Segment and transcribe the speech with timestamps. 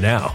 [0.00, 0.34] now.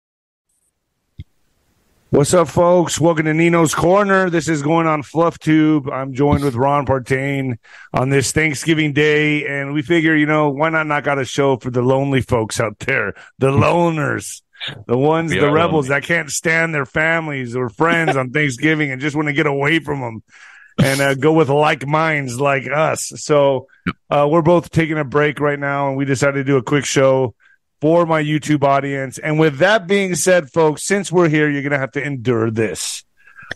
[2.13, 2.99] What's up, folks?
[2.99, 4.29] Welcome to Nino's Corner.
[4.29, 5.89] This is going on FluffTube.
[5.89, 7.57] I'm joined with Ron Partain
[7.93, 11.55] on this Thanksgiving Day, and we figure, you know, why not knock out a show
[11.55, 14.41] for the lonely folks out there, the loners,
[14.87, 16.01] the ones, We the rebels lonely.
[16.01, 19.79] that can't stand their families or friends on Thanksgiving and just want to get away
[19.79, 20.21] from them
[20.83, 23.13] and uh, go with like minds like us.
[23.15, 23.67] So
[24.09, 26.83] uh, we're both taking a break right now, and we decided to do a quick
[26.83, 27.35] show
[27.81, 29.17] for my YouTube audience.
[29.17, 32.51] And with that being said, folks, since we're here, you're going to have to endure
[32.51, 33.03] this.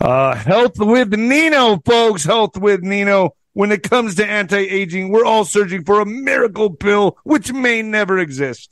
[0.01, 2.25] Uh, health with Nino, folks.
[2.25, 3.35] Health with Nino.
[3.53, 7.81] When it comes to anti aging, we're all searching for a miracle pill, which may
[7.81, 8.69] never exist.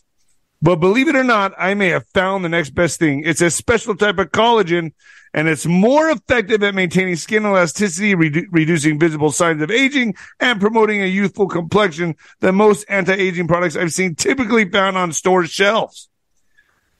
[0.63, 3.23] But believe it or not, I may have found the next best thing.
[3.25, 4.93] It's a special type of collagen,
[5.33, 10.61] and it's more effective at maintaining skin elasticity, redu- reducing visible signs of aging, and
[10.61, 16.07] promoting a youthful complexion than most anti-aging products I've seen typically found on store shelves.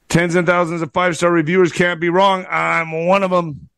[0.10, 2.46] Tens and thousands of five-star reviewers can't be wrong.
[2.50, 3.70] I'm one of them.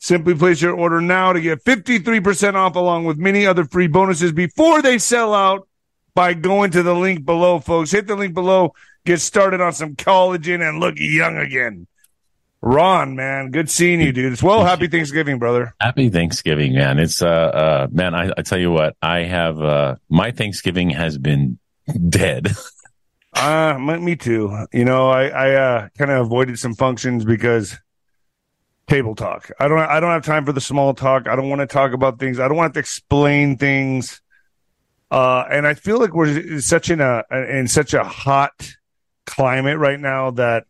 [0.00, 4.32] Simply place your order now to get 53% off along with many other free bonuses
[4.32, 5.68] before they sell out
[6.16, 7.92] by going to the link below, folks.
[7.92, 8.74] Hit the link below,
[9.04, 11.86] get started on some collagen and look young again.
[12.60, 14.32] Ron, man, good seeing you, dude.
[14.32, 15.74] It's well, happy Thanksgiving, brother.
[15.80, 16.98] Happy Thanksgiving, man.
[16.98, 21.18] It's uh uh man, I, I tell you what, I have uh my Thanksgiving has
[21.18, 21.58] been
[22.08, 22.50] dead.
[23.36, 24.66] Uh, me me too.
[24.72, 27.76] You know, I, I, uh, kind of avoided some functions because
[28.86, 29.50] table talk.
[29.58, 31.26] I don't, I don't have time for the small talk.
[31.26, 32.38] I don't want to talk about things.
[32.38, 34.20] I don't want to explain things.
[35.10, 38.76] Uh, and I feel like we're such in a, in such a hot
[39.34, 40.64] climate right now that,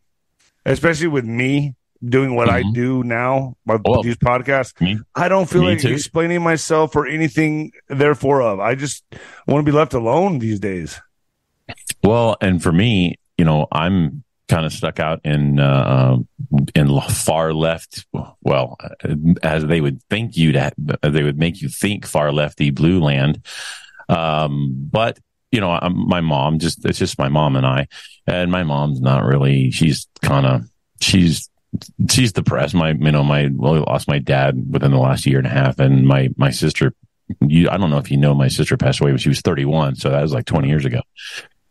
[0.65, 1.75] especially with me
[2.07, 2.73] doing what I Mhm.
[2.73, 5.89] do now, with Well, these podcasts, me- I don't feel like too.
[5.93, 8.59] explaining myself or anything therefore of.
[8.59, 9.03] I just
[9.47, 10.99] want to be left alone these days.
[12.03, 16.17] Well, and for me, you know, I'm kind of stuck out in uh
[16.75, 18.05] in far left
[18.43, 18.77] well
[19.41, 20.69] as they would think you'd ha-
[21.01, 23.41] they would make you think far lefty blue land
[24.07, 25.17] um but
[25.51, 27.87] you know I'm, my mom just it's just my mom and i
[28.27, 30.63] and my mom's not really she's kind of
[31.01, 31.49] she's
[32.09, 35.37] she's depressed my you know my well I lost my dad within the last year
[35.37, 36.93] and a half and my my sister
[37.41, 39.95] you i don't know if you know my sister passed away when she was 31
[39.95, 41.01] so that was like 20 years ago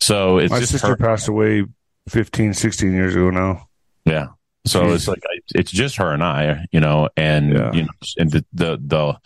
[0.00, 1.64] so it's My sister her passed away
[2.10, 3.68] 15, 16 years ago now.
[4.04, 4.26] yeah.
[4.66, 4.94] So Jeez.
[4.96, 5.22] it's like
[5.54, 7.72] it's just her and I, you know, and Yeah.
[7.72, 7.88] you know,
[8.18, 9.18] and the, the the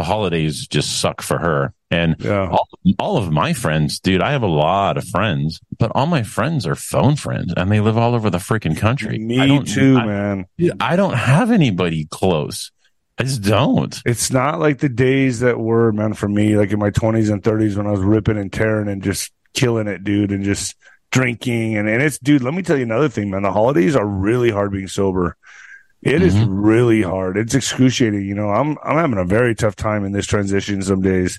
[0.00, 1.74] the holidays just suck for her.
[1.90, 2.48] And Yeah.
[2.48, 2.68] all,
[2.98, 6.66] all of my friends, dude, I have a lot of friends, but all my friends
[6.66, 9.16] are phone friends, and they live all over the freaking country.
[9.16, 10.46] I Me don't- too, I, man.
[10.80, 12.70] I don't have anybody close.
[13.18, 14.00] I just don't.
[14.06, 17.42] It's not like the days that were, man, for me, like in my 20s and
[17.42, 20.76] 30s when I was ripping and tearing and just killing it, dude, and just
[21.10, 21.76] drinking.
[21.76, 23.42] And, and it's, dude, let me tell you another thing, man.
[23.42, 25.36] The holidays are really hard being sober.
[26.02, 26.46] It is Mhm.
[26.48, 27.36] really hard.
[27.36, 28.22] It's excruciating.
[28.24, 31.38] You know, I'm I'm having a very tough time in this transition some days,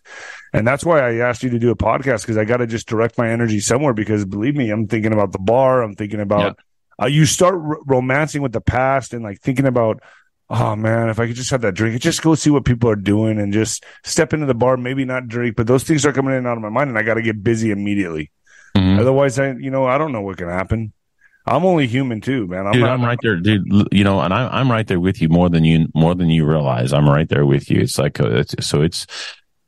[0.53, 2.87] and that's why I asked you to do a podcast because I got to just
[2.87, 3.93] direct my energy somewhere.
[3.93, 5.81] Because believe me, I'm thinking about the bar.
[5.81, 6.59] I'm thinking about.
[7.01, 10.03] Uh, you start r- romancing with the past and like thinking about,
[10.51, 12.95] oh man, if I could just have that drink, just go see what people are
[12.95, 16.33] doing and just step into the bar, maybe not drink, but those things are coming
[16.33, 18.29] in and out of my mind, and I got to get busy immediately.
[18.77, 18.99] Mhm.
[18.99, 20.93] Otherwise, I you know I don't know what can happen.
[21.45, 22.67] I'm only human too, man.
[22.67, 23.65] I'm dude, not, I'm right there, dude.
[23.91, 26.45] You know, and I'm I'm right there with you more than you more than you
[26.45, 26.93] realize.
[26.93, 27.81] I'm right there with you.
[27.81, 29.07] It's like it's, so it's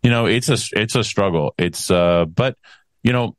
[0.03, 1.55] you know it's a it's a struggle.
[1.57, 2.57] It's uh, but
[3.03, 3.35] you know,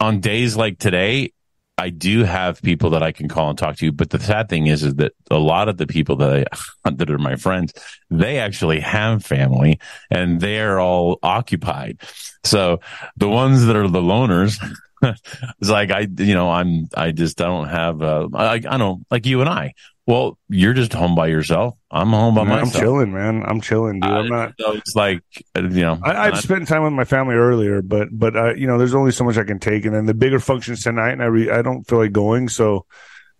[0.00, 1.32] on days like today,
[1.78, 3.92] I do have people that I can call and talk to.
[3.92, 6.48] But the sad thing is, is that a lot of the people that
[6.84, 7.74] I that are my friends,
[8.10, 9.78] they actually have family
[10.10, 12.00] and they are all occupied.
[12.44, 12.80] So
[13.16, 14.58] the ones that are the loners.
[15.02, 19.26] it's like I, you know, I'm, I just don't have, uh, I, I don't like
[19.26, 19.74] you and I.
[20.06, 21.74] Well, you're just home by yourself.
[21.90, 22.84] I'm home by man, I'm myself.
[22.84, 23.42] chilling, man.
[23.44, 24.10] I'm chilling, dude.
[24.10, 24.52] I'm not.
[24.60, 25.22] So it's like,
[25.56, 28.68] uh, you know, I, I've spent time with my family earlier, but but uh, you
[28.68, 31.22] know, there's only so much I can take, and then the bigger functions tonight, and
[31.22, 32.86] I re- I don't feel like going, so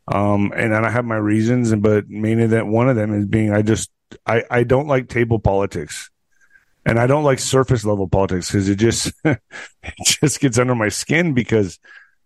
[0.09, 3.27] um, and then I have my reasons, and but mainly that one of them is
[3.27, 3.91] being I just
[4.27, 6.11] I I don't like table politics,
[6.87, 9.41] and I don't like surface level politics because it just it
[10.05, 11.79] just gets under my skin because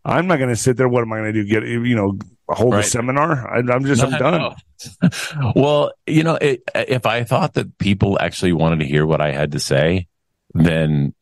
[0.04, 0.88] I'm not going to sit there.
[0.88, 1.48] What am I going to do?
[1.48, 2.84] Get you know hold Right.
[2.84, 3.48] a seminar.
[3.52, 4.54] I, I'm just I'm done.
[5.02, 5.50] no.
[5.56, 9.32] well, you know, it, if I thought that people actually wanted to hear what I
[9.32, 10.06] had to say,
[10.54, 11.14] then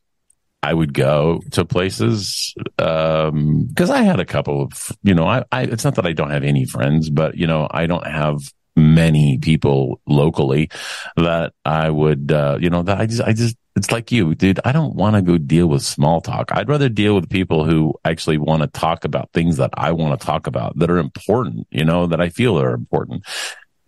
[0.63, 2.53] I would go to places.
[2.77, 6.13] Um, cause I had a couple of, you know, I, I, it's not that I
[6.13, 8.39] don't have any friends, but you know, I don't have
[8.79, 10.69] many people locally
[11.15, 14.59] that I would, uh, you know, that I just, I just, it's like you, dude.
[14.65, 16.51] I don't want to go deal with small talk.
[16.51, 20.19] I'd rather deal with people who actually want to talk about things that I want
[20.19, 23.23] to talk about that are important, you know, that I feel are important.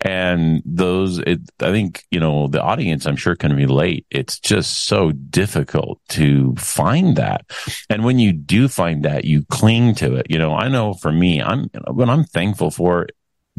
[0.03, 4.07] And those, it, I think, you know, the audience, I'm sure can relate.
[4.09, 7.45] It's just so difficult to find that.
[7.87, 10.25] And when you do find that, you cling to it.
[10.27, 13.09] You know, I know for me, I'm, what I'm thankful for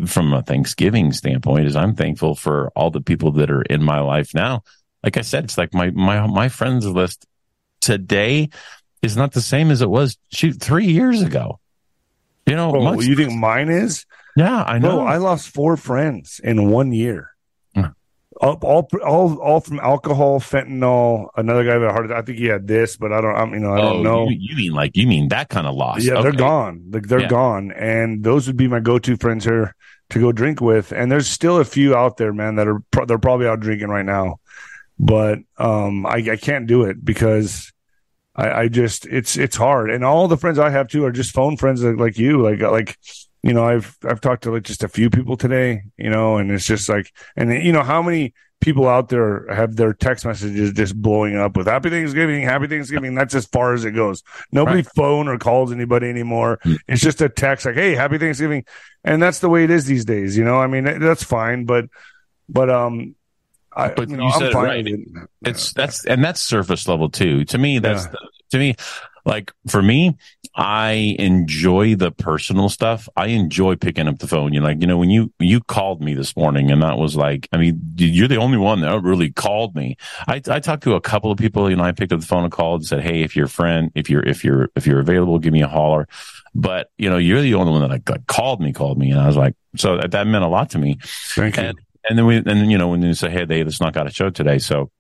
[0.07, 4.01] from a Thanksgiving standpoint is I'm thankful for all the people that are in my
[4.01, 4.63] life now.
[5.05, 7.27] Like I said, it's like my, my, my friends list
[7.81, 8.49] today
[9.03, 11.59] is not the same as it was shoot three years ago.
[12.47, 14.07] You know, Bro, much- you think mine is?
[14.37, 14.97] yeah, I know.
[15.01, 17.31] No, I lost four friends in one year.
[17.75, 17.87] Hmm.
[18.41, 21.29] All, all, all, all from alcohol, fentanyl.
[21.37, 22.11] Another guy that heart.
[22.11, 23.37] I think he had this, but I don't.
[23.37, 24.29] I'm, you know, I don't Oh, know.
[24.29, 26.03] You, you mean like you mean that kind of loss?
[26.03, 26.87] Yeah, they're gone.
[26.91, 27.29] Like they're Yeah.
[27.29, 29.75] gone, and those would be my go-to friends here
[30.13, 30.93] to go drink with.
[30.93, 33.89] And there's still a few out there, man, that are pro- they're probably out drinking
[33.89, 34.41] right now,
[34.99, 37.73] but um, I, I can't do it because
[38.35, 39.91] I, I just it's it's hard.
[39.91, 42.97] And all the friends I have too are just phone friends like, you, like like
[43.43, 46.51] you know I've I've talked to like just a few people today, you know, and
[46.51, 50.73] it's just like and you know how many people out there have their text messages
[50.73, 54.83] just blowing up with happy thanksgiving happy thanksgiving that's as far as it goes nobody
[54.83, 56.79] phone or calls anybody anymore Mm.
[56.89, 58.65] it's just a text like hey happy thanksgiving
[59.05, 61.87] and that's the way it is these days you know i mean that's fine but
[62.49, 63.15] but um
[63.75, 64.87] I, But you know, you I'm said it fine right.
[64.87, 65.01] it.
[65.47, 67.47] It's that's and that's surface level too.
[67.47, 68.11] To me, that's Yeah.
[68.11, 68.19] the,
[68.51, 68.75] to me
[69.25, 70.19] like for me,
[70.55, 73.09] I enjoy the personal stuff.
[73.17, 74.53] I enjoy picking up the phone.
[74.53, 77.17] You know, like you know when you you called me this morning, and that was
[77.17, 79.97] like, I mean, you're the only one that really called me.
[80.29, 81.71] I I talked to a couple of people.
[81.71, 83.51] You know, I picked up the phone and called and said, hey, if you're a
[83.51, 86.07] friend, if you're if you're if you're available, give me a holler.
[86.55, 89.21] But you know, you're the only one that like, like called me, called me, and
[89.21, 90.99] I was like, so that, that meant a lot to me.
[91.35, 91.79] thank you And,
[92.09, 94.07] and then we, and then, you know, when you say, Hey, they, let's knock out
[94.07, 94.59] a show today.
[94.59, 94.91] So,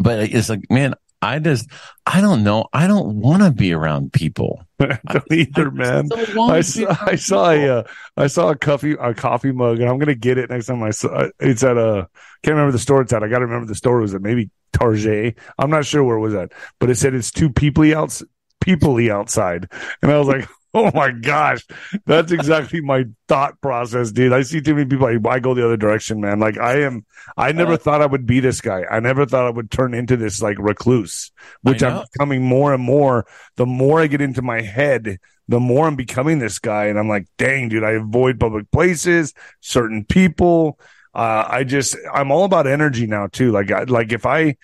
[0.00, 1.68] but it's like, man, I just,
[2.06, 2.66] I don't know.
[2.72, 4.62] I don't want to be around people.
[4.80, 7.82] I don't either man don't I saw, I saw a, uh,
[8.16, 10.90] I saw a coffee, a coffee mug, and I'm gonna get it next time I
[10.90, 11.28] saw.
[11.38, 12.08] It's at a,
[12.42, 13.22] can't remember the store it's at.
[13.22, 15.36] I got to remember the store it was at maybe Target.
[15.58, 18.22] I'm not sure where it was at, but it said it's too peoply outs,
[18.64, 21.66] peoply outside, and I was like, oh my gosh,
[22.06, 24.32] that's exactly my thought process, dude.
[24.32, 25.06] I see too many people.
[25.06, 26.40] I, I go the other direction, man.
[26.40, 27.04] Like I am,
[27.36, 28.84] I never thought I would be this guy.
[28.90, 32.82] I never thought I would turn into this like recluse, which I'm becoming more and
[32.82, 33.26] more.
[33.56, 36.86] The more I get into my head, the more I'm becoming this guy.
[36.86, 40.78] And I'm like, dang, dude, I avoid public places, certain people.
[41.12, 43.50] Uh, I just, I'm all about energy now too.
[43.50, 44.56] Like, I, like if I,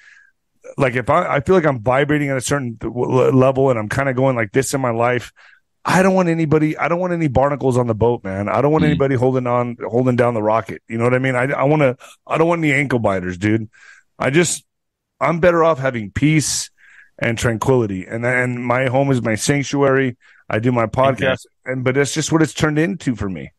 [0.78, 4.08] like if I, I feel like I'm vibrating at a certain level and I'm kind
[4.08, 5.32] of going like this in my life.
[5.88, 6.76] I don't want anybody.
[6.76, 8.48] I don't want any barnacles on the boat, man.
[8.48, 8.88] I don't want Mm.
[8.88, 10.82] anybody holding on, holding down the rocket.
[10.88, 11.36] You know what I mean?
[11.36, 11.96] I, I want to.
[12.26, 13.68] I don't want any ankle biters, dude.
[14.18, 14.64] I just,
[15.20, 16.70] I'm better off having peace
[17.20, 18.04] and tranquility.
[18.04, 20.16] And and my home is my sanctuary.
[20.50, 23.52] I do my podcast, and but that's just what it's turned into for me.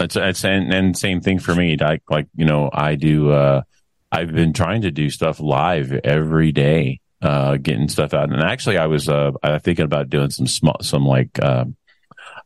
[0.00, 1.76] It's, it's, and, and same thing for me.
[1.76, 3.62] Like, like, you know, I do, uh,
[4.10, 8.30] I've been trying to do stuff live every day, uh, getting stuff out.
[8.30, 11.76] And actually I was, uh, I thinking about doing some small, some like, um,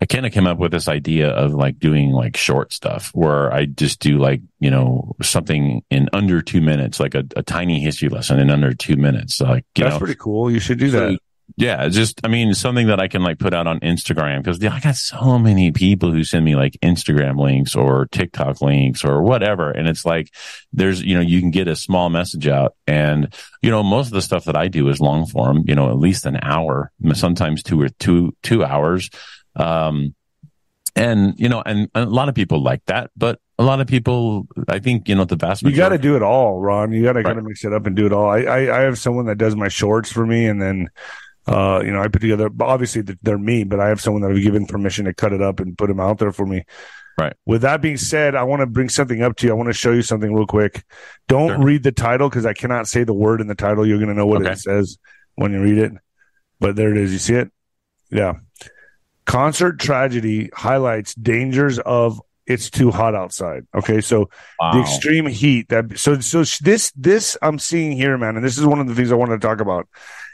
[0.01, 3.53] I kind of came up with this idea of like doing like short stuff where
[3.53, 7.81] I just do like, you know, something in under two minutes, like a, a tiny
[7.81, 9.41] history lesson in under two minutes.
[9.41, 10.51] Like, you That's know, pretty cool.
[10.51, 11.19] You should do so, that.
[11.57, 14.81] Yeah, just I mean something that I can like put out on Instagram because I
[14.81, 19.71] got so many people who send me like Instagram links or TikTok links or whatever,
[19.71, 20.33] and it's like
[20.73, 24.13] there's you know you can get a small message out, and you know most of
[24.13, 27.63] the stuff that I do is long form, you know at least an hour, sometimes
[27.63, 29.11] two or two two hours,
[29.57, 30.15] um,
[30.95, 34.47] and you know and a lot of people like that, but a lot of people
[34.69, 36.93] I think you know the vast You got to do it all, Ron.
[36.93, 37.27] You got to Right.
[37.27, 38.29] kind of mix it up and do it all.
[38.29, 40.89] I, I I have someone that does my shorts for me, and then.
[41.49, 42.51] Uh, you know, I put together.
[42.61, 45.61] Obviously, they're me, but I have someone that I've given permission to cut it up
[45.61, 46.65] and put them out there for me.
[47.19, 47.33] Right.
[47.47, 49.53] With that being said, I want to bring something up to you.
[49.53, 50.85] I want to show you something real quick.
[51.27, 51.59] Don't Sure.
[51.65, 53.85] read the title because I cannot say the word in the title.
[53.87, 54.53] You're going to know what Okay.
[54.53, 54.99] it says
[55.35, 55.93] when you read it.
[56.61, 57.13] But there it is.
[57.13, 57.51] You see it?
[58.11, 58.35] Yeah.
[59.27, 63.67] Concert tragedy highlights dangers of it's too hot outside.
[63.77, 64.31] Okay, so
[64.73, 68.65] the extreme heat that so so this this I'm seeing here, man, and this is
[68.65, 69.87] one of the things I wanted to talk about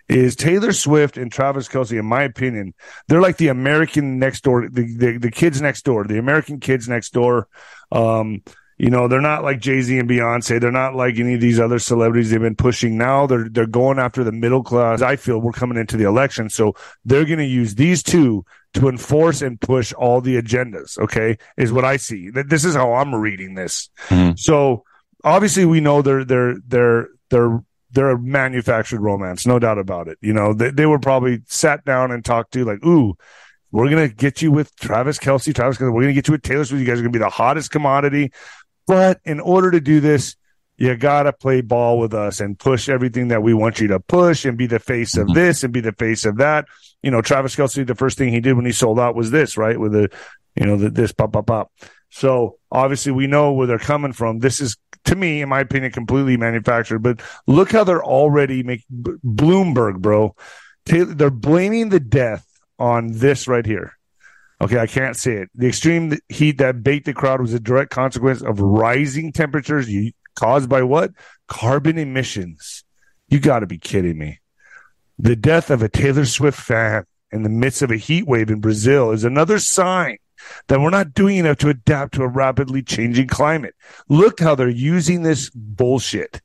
[0.08, 2.74] is Taylor Swift and Travis Kelce, in my opinion,
[3.08, 6.88] they're like the American next door, the, the, the kids next door, the American kids
[6.88, 7.48] next door.
[7.90, 8.42] Um,
[8.76, 10.60] you know, they're not like Jay Z and Beyonce.
[10.60, 12.98] They're not like any of these other celebrities they've been pushing.
[12.98, 15.00] Now they're they're going after the middle class.
[15.00, 18.44] I feel we're coming into the election, so they're going to use these two
[18.74, 20.98] to enforce and push all the agendas.
[20.98, 22.30] Okay, is what I see.
[22.30, 23.90] This is how I'm reading this.
[24.08, 24.32] Mm-hmm.
[24.36, 24.82] So
[25.22, 27.62] obviously, we know they're they're they're they're
[27.94, 30.18] they're a manufactured romance, no doubt about it.
[30.20, 33.16] You know, they, they were probably sat down and talked to like, ooh,
[33.70, 35.92] we're gonna get you with Travis Kelce, Travis Kelce.
[35.92, 36.80] We're gonna get you with Taylor Swift.
[36.80, 38.32] You guys are gonna be the hottest commodity.
[38.86, 40.36] But in order to do this,
[40.76, 44.44] you gotta play ball with us and push everything that we want you to push
[44.44, 45.34] and be the face of mm-hmm.
[45.34, 46.66] this and be the face of that.
[47.02, 49.56] You know, Travis Kelce, the first thing he did when he sold out was this,
[49.56, 49.78] right?
[49.78, 50.10] With the,
[50.56, 51.72] you know, the, this pop, pop, pop.
[52.14, 54.38] So obviously we know where they're coming from.
[54.38, 57.00] This is, to me, in my opinion, completely manufactured.
[57.00, 58.86] But look how they're already making
[59.24, 60.36] Bloomberg, bro.
[60.86, 62.46] They're blaming the death
[62.78, 63.98] on this right here.
[64.60, 65.50] Okay, I can't say it.
[65.56, 69.88] The extreme heat that baked the crowd was a direct consequence of rising temperatures
[70.36, 71.10] caused by what?
[71.48, 72.84] Carbon emissions.
[73.26, 74.38] You got to be kidding me.
[75.18, 78.60] The death of a Taylor Swift fan in the midst of a heat wave in
[78.60, 80.18] Brazil is another sign
[80.68, 83.74] that we're not doing enough to adapt to a rapidly changing climate.
[84.08, 86.40] Look how they're using this bullshit.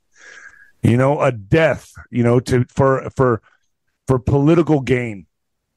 [0.81, 3.41] You know, a death, you know, to for for
[4.07, 5.27] for political gain,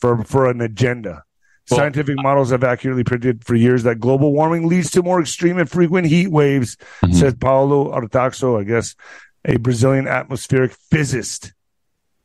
[0.01, 1.25] for for an agenda.
[1.71, 5.59] Well, Scientific models have accurately predicted for years that global warming leads to more extreme
[5.59, 7.13] and frequent heat waves, mm-hmm.
[7.15, 8.97] says Paulo Artaxo, I guess,
[9.45, 11.53] a Brazilian atmospheric physicist.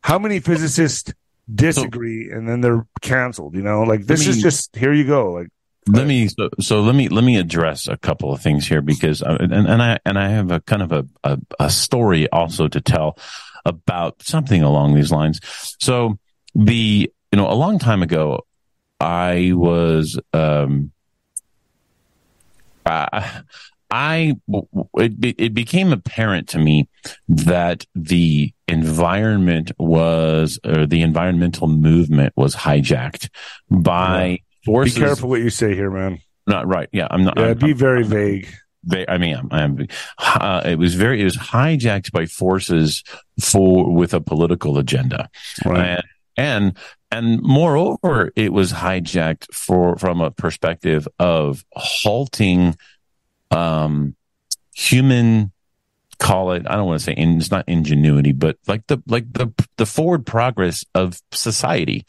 [0.02, 1.14] How many physicists
[1.54, 3.56] disagree so, and then they're canceled?
[3.56, 5.34] You know, like this is just here you go.
[5.34, 5.50] Like
[5.88, 9.22] let me so, so, let me let me address a couple of things here because
[9.22, 12.68] uh, and, and I and I have a kind of a, a, a story also
[12.68, 13.18] to tell
[13.66, 15.40] about something along these lines.
[15.80, 16.18] So
[16.56, 18.46] the you know a long time ago
[19.00, 20.92] I was, um,
[22.86, 23.42] I,
[23.92, 24.36] I
[24.96, 26.90] it, it became apparent to me
[27.28, 33.30] that the environment was, or the environmental movement was hijacked
[33.70, 34.40] by.
[34.68, 34.96] Forces.
[34.96, 36.20] Be careful what you say here, man.
[36.46, 36.90] Not right.
[36.92, 37.38] Yeah, I'm not.
[37.38, 38.48] Yeah, I'm, be I'm, very I'm, vague.
[39.10, 43.04] I mean, I'm, I'm uh, it was very, it was hijacked by forces
[43.40, 45.30] for with a political agenda,
[45.66, 45.78] right.
[45.78, 46.04] and
[46.38, 46.78] and
[47.12, 52.76] and moreover, it was hijacked for from a perspective of halting
[53.52, 54.16] um,
[54.74, 55.52] human
[56.20, 59.32] call it i don't want to say in, it's not ingenuity but like the like
[59.34, 62.04] the the forward progress of society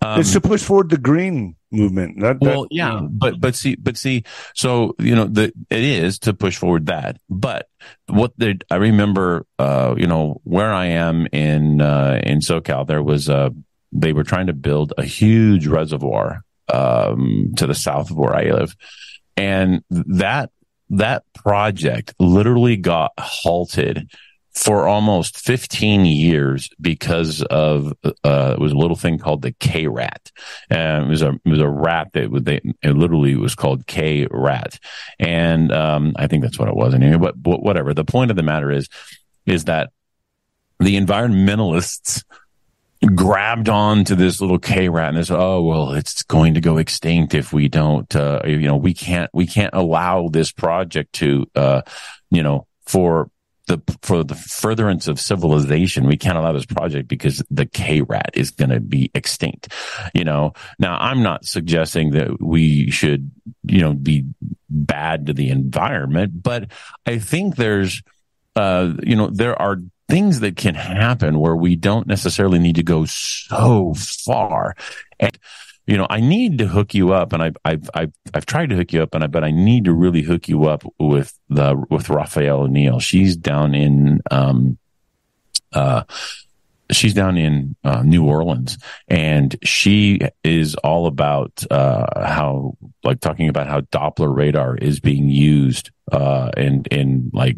[0.00, 2.20] um, it's to push forward the green movement.
[2.20, 6.18] That, that, well yeah but but see but see so you know the it is
[6.20, 7.68] to push forward that but
[8.08, 13.02] what they i remember uh you know where i am in uh in socal there
[13.02, 13.52] was a
[13.92, 18.44] they were trying to build a huge reservoir um, to the south of where I
[18.50, 18.74] live,
[19.36, 20.50] and that
[20.90, 24.10] that project literally got halted
[24.54, 29.86] for almost 15 years because of uh, it was a little thing called the K
[29.86, 30.30] rat,
[30.68, 33.86] and it was a it was a rat that would they it literally was called
[33.86, 34.78] K rat,
[35.18, 37.16] and um, I think that's what it was anyway.
[37.16, 37.94] But, but whatever.
[37.94, 38.88] The point of the matter is
[39.46, 39.90] is that
[40.78, 42.22] the environmentalists
[43.14, 46.60] grabbed on to this little K rat and they said, "Oh well, it's going to
[46.60, 48.14] go extinct if we don't.
[48.14, 51.82] Uh, you know, we can't we can't allow this project to, uh,
[52.30, 53.30] you know, for
[53.72, 58.30] the for the furtherance of civilization, we can't allow this project because the K rat
[58.34, 59.72] is going to be extinct.
[60.14, 63.30] You know, now I'm not suggesting that we should,
[63.64, 64.26] you know, be
[64.68, 66.70] bad to the environment, but
[67.06, 68.02] I think there's,
[68.56, 72.82] uh, you know, there are things that can happen where we don't necessarily need to
[72.82, 74.74] go so far.
[75.18, 75.38] And,
[75.86, 78.76] you know, I need to hook you up and I've, I've, I've, I've tried to
[78.76, 81.82] hook you up and I, but I need to really hook you up with the,
[81.90, 83.00] with Raphael O'Neill.
[83.00, 84.78] She's down in, um,
[85.72, 86.04] uh,
[86.92, 93.48] she's down in uh, New Orleans and she is all about uh, how like talking
[93.48, 97.56] about how Doppler radar is being used uh in in like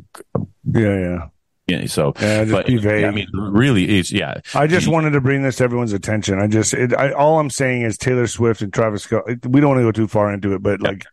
[0.71, 1.27] yeah yeah
[1.67, 4.41] yeah, so, yeah, but I mean, really, it's yeah.
[4.55, 6.39] I just wanted to bring this to everyone's attention.
[6.39, 9.25] I just, it, I, all I'm saying is Taylor Swift and Travis Scott.
[9.47, 10.89] We don't want to go too far into it, but yeah.
[10.89, 11.07] like,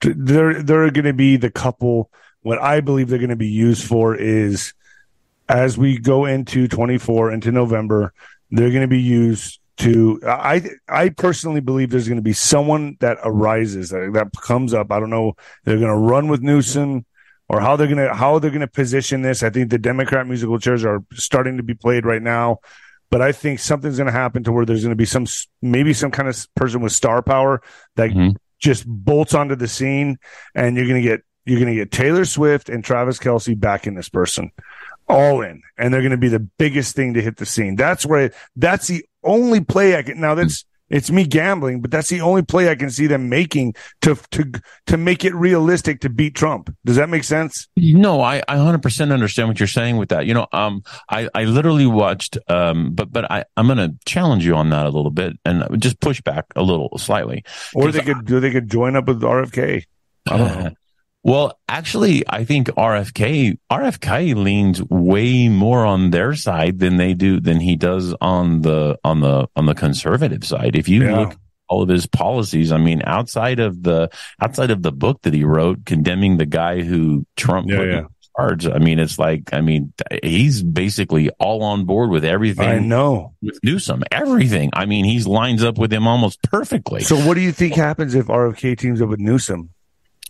[0.00, 2.10] they're they're going to be the couple.
[2.40, 4.74] What I believe they're going to be used for is,
[5.48, 8.12] as we go into 24 into November,
[8.50, 10.20] they're going to be used to.
[10.26, 14.90] I I personally believe there's going to be someone that arises that, that comes up.
[14.90, 15.34] I don't know.
[15.62, 17.06] They're going to run with Newsom
[17.52, 19.44] or how they're gonna how they're gonna position this.
[19.44, 22.58] I think the Democrat musical chairs are starting to be played right now.
[23.12, 25.26] but I think something's going to happen to where there's going to be some
[25.60, 27.60] maybe some kind of person with star power
[27.96, 28.36] that mm-hmm.
[28.58, 30.18] just bolts onto the scene,
[30.54, 33.86] and you're going to get you're going to get Taylor Swift and Travis Kelce back
[33.86, 34.50] in this person,
[35.10, 37.76] all in, and they're going to be the biggest thing to hit the scene.
[37.76, 40.18] That's where that's the only play I can.
[40.18, 43.74] Now that's it's me gambling, but that's the only play I can see them making
[44.02, 44.52] to to
[44.86, 46.74] to make it realistic to beat Trump.
[46.84, 47.66] Does that make sense?
[47.76, 50.26] No, I, I 100% understand what you're saying with that.
[50.26, 54.44] You know, um, I, I literally watched, um, but but I I'm going to challenge
[54.44, 57.44] you on that a little bit and just push back a little slightly.
[57.74, 59.84] Or they could I, they could join up with RFK.
[60.30, 60.70] I don't know.
[61.24, 67.38] Well, actually, I think RFK RFK leans way more on their side than they do
[67.38, 70.74] than he does on the on the on the conservative side.
[70.74, 71.18] If you yeah.
[71.18, 71.36] look
[71.68, 75.44] all of his policies, I mean, outside of the outside of the book that he
[75.44, 77.98] wrote condemning the guy who Trump yeah, put yeah.
[77.98, 79.92] in charge, I mean, it's like I mean,
[80.24, 82.68] he's basically all on board with everything.
[82.68, 84.70] I know with Newsom, everything.
[84.72, 87.02] I mean, he's lines up with him almost perfectly.
[87.02, 89.70] So, what do you think happens if RFK teams up with Newsom?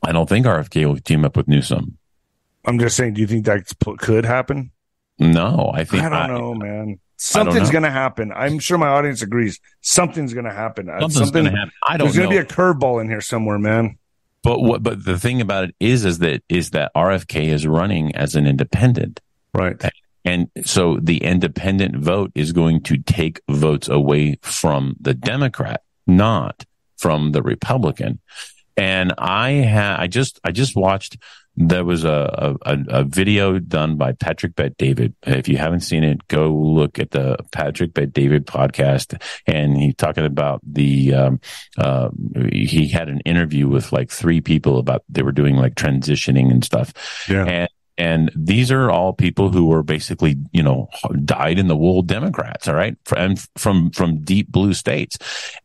[0.02, 1.98] I don't think RFK will team up with Newsom.
[2.64, 4.70] I'm just saying, do you think that could happen?
[5.18, 6.98] No, I think I don't I, know, man.
[7.16, 8.32] Something's going to happen.
[8.34, 9.60] I'm sure my audience agrees.
[9.80, 10.88] Something's going to happen.
[10.88, 11.72] Uh, Something's Something, going to happen.
[11.86, 12.06] I don't.
[12.08, 12.12] Know.
[12.12, 13.98] There's going to be a curveball in here somewhere, man.
[14.42, 14.82] But what?
[14.82, 18.46] But the thing about it is, is that is that RFK is running as an
[18.46, 19.20] independent,
[19.54, 19.80] right?
[20.24, 26.64] And so the independent vote is going to take votes away from the Democrat, not
[26.96, 28.20] from the Republican.
[28.76, 31.18] And I had, I just, I just watched,
[31.54, 35.14] there was a, a, a video done by Patrick Bet David.
[35.26, 39.20] If you haven't seen it, go look at the Patrick Bet David podcast.
[39.46, 41.40] And he's talking about the, um,
[41.76, 42.08] uh,
[42.50, 46.64] he had an interview with like three people about, they were doing like transitioning and
[46.64, 46.94] stuff.
[47.28, 47.44] Yeah.
[47.44, 50.88] And and these are all people who were basically, you know,
[51.24, 52.66] dyed in the wool Democrats.
[52.66, 52.96] All right.
[53.16, 55.18] And from, from deep blue states.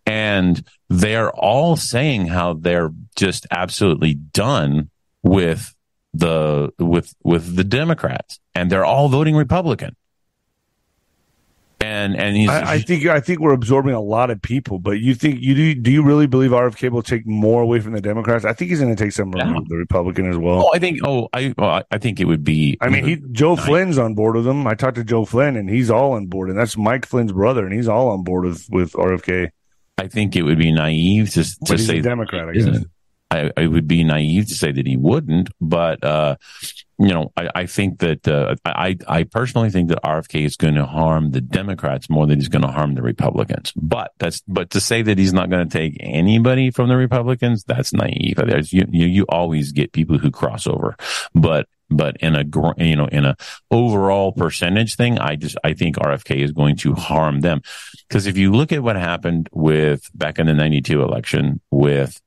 [0.05, 4.89] And they're all saying how they're just absolutely done
[5.23, 5.73] with
[6.13, 9.95] the, with, with the Democrats and they're all voting Republican
[11.81, 12.49] and and he's.
[12.49, 15.53] I, I, think I think we're absorbing a lot of people, but you think you
[15.53, 15.75] do?
[15.75, 18.45] Do you really believe RFK will take more away from the Democrats?
[18.45, 20.65] I think he's going to take some from the Republican as well.
[20.65, 20.99] Oh, I think.
[21.03, 22.77] Oh, I well, I think it would be.
[22.81, 23.55] I mean, he Joe.
[23.55, 24.65] Flynn's on board with him.
[24.65, 27.65] I talked to Joe Flynn, and he's all on board, and that's Mike Flynn's brother,
[27.65, 29.49] and he's all on board with with RFK.
[29.97, 32.49] I think it would be naive to, to say Democrat.
[32.49, 32.85] I guess.
[33.29, 36.37] I, I, would be naive to say that he wouldn't, but uh,
[36.99, 40.75] you know, I, I think that uh, I I personally think that RFK is going
[40.75, 43.71] to harm the Democrats more than he's going to harm the Republicans.
[43.75, 47.63] But that's but to say that he's not going to take anybody from the Republicans,
[47.63, 48.37] that's naive.
[48.37, 50.95] There's, you, you you always get people who cross over,
[51.35, 52.43] but but in a
[52.77, 53.35] you know in a
[53.69, 57.61] overall percentage thing, I just I think RFK is going to harm them
[58.07, 62.19] because if you look at what happened with back in the '92 election with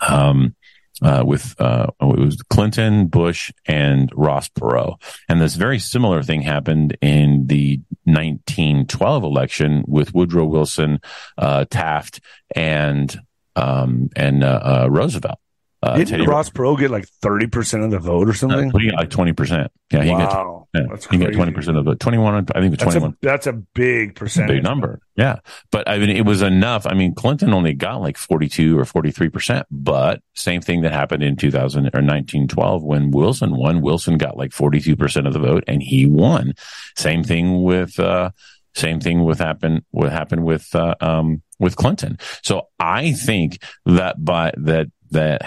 [0.00, 0.54] um
[1.02, 6.42] uh, with uh, it was Clinton, Bush, and Ross Perot, and this very similar thing
[6.42, 11.00] happened in the 1912 election with Woodrow Wilson,
[11.36, 12.20] uh, Taft,
[12.54, 13.20] and
[13.56, 15.38] um, and uh, uh, Roosevelt.
[15.80, 18.74] Uh, Didn't Teddy Ross Perot get like thirty percent of the vote or something?
[18.74, 19.70] Uh, he got like twenty percent.
[19.92, 22.34] Yeah, he wow, got yeah, he got twenty percent of the twenty one.
[22.34, 23.16] I think it was twenty one.
[23.22, 24.56] That's, a big percentage.
[24.56, 25.00] Big number.
[25.14, 25.36] Yeah,
[25.70, 26.84] but I mean, it was enough.
[26.84, 29.66] I mean, Clinton only got like forty two or forty three percent.
[29.70, 33.80] But same thing that happened in two thousand or nineteen twelve when Wilson won.
[33.80, 36.54] Wilson got like forty two percent of the vote, and he won.
[36.96, 38.00] Same thing with.
[38.00, 38.30] uh
[38.74, 42.18] same thing with happen what happened with uh, um, with Clinton.
[42.42, 45.42] So I think that by that that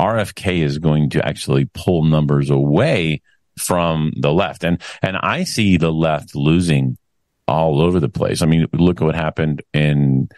[0.00, 3.22] RFK is going to actually pull numbers away
[3.58, 4.64] from the left.
[4.64, 6.96] And, and I see the left losing
[7.46, 8.42] all over the place.
[8.42, 10.28] I mean, look at what happened in,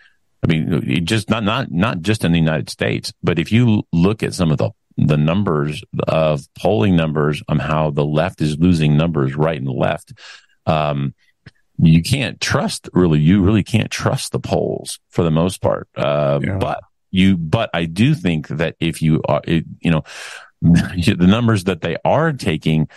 [0.42, 4.22] I mean, just not, not, not just in the United States, but if you look
[4.22, 8.96] at some of the, the numbers of polling numbers on how the left is losing
[8.96, 10.12] numbers right and left,
[10.66, 11.14] um,
[11.78, 15.88] you can't trust really, you really can't trust the polls for the most part.
[15.94, 16.58] Uh, yeah.
[16.58, 20.02] but you, but I do think that if you are, it, you know,
[20.62, 22.88] the numbers that they are taking,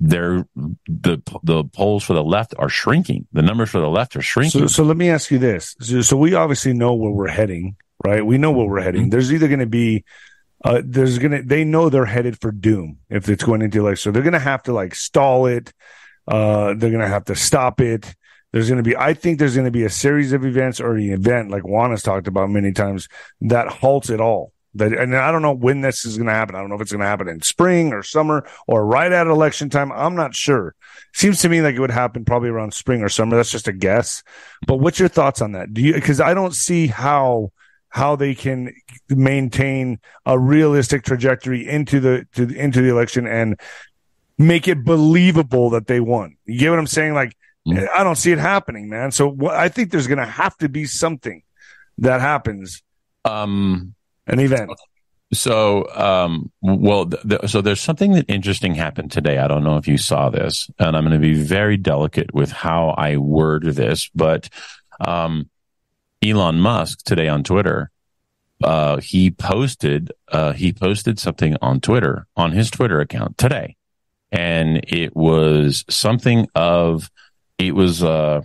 [0.00, 0.46] they're
[0.86, 3.26] the the polls for the left are shrinking.
[3.32, 4.62] The numbers for the left are shrinking.
[4.62, 7.76] So, so let me ask you this: so, so, we obviously know where we're heading,
[8.04, 8.24] right?
[8.24, 9.02] We know where we're heading.
[9.02, 9.10] Mm-hmm.
[9.10, 10.04] There's either going to be,
[10.64, 13.96] uh, there's going to they know they're headed for doom if it's going into like
[13.96, 15.72] so they're going to have to like stall it.
[16.28, 18.14] Uh, they're going to have to stop it.
[18.52, 20.96] There's going to be, I think there's going to be a series of events or
[20.96, 23.08] an event like Juan has talked about many times
[23.42, 24.52] that halts it all.
[24.74, 26.54] That, and I don't know when this is going to happen.
[26.54, 29.26] I don't know if it's going to happen in spring or summer or right at
[29.26, 29.90] election time.
[29.92, 30.74] I'm not sure.
[31.14, 33.36] Seems to me like it would happen probably around spring or summer.
[33.36, 34.22] That's just a guess.
[34.66, 35.74] But what's your thoughts on that?
[35.74, 37.50] Do you, cause I don't see how,
[37.88, 38.72] how they can
[39.08, 43.58] maintain a realistic trajectory into the, to, into the election and
[44.38, 46.36] make it believable that they won.
[46.44, 47.14] You get what I'm saying?
[47.14, 47.36] Like,
[47.68, 47.86] mm-hmm.
[47.94, 49.10] I don't see it happening, man.
[49.10, 51.42] So what, I think there's going to have to be something
[51.98, 52.82] that happens.
[53.24, 53.94] Um,
[54.26, 54.70] an event.
[55.32, 59.36] So, um, well, th- th- so there's something that interesting happened today.
[59.36, 62.50] I don't know if you saw this, and I'm going to be very delicate with
[62.50, 64.48] how I word this, but,
[65.00, 65.50] um,
[66.22, 67.90] Elon Musk today on Twitter,
[68.64, 73.76] uh, he posted, uh, he posted something on Twitter, on his Twitter account today.
[74.32, 77.10] And it was something of,
[77.58, 78.42] it was, uh,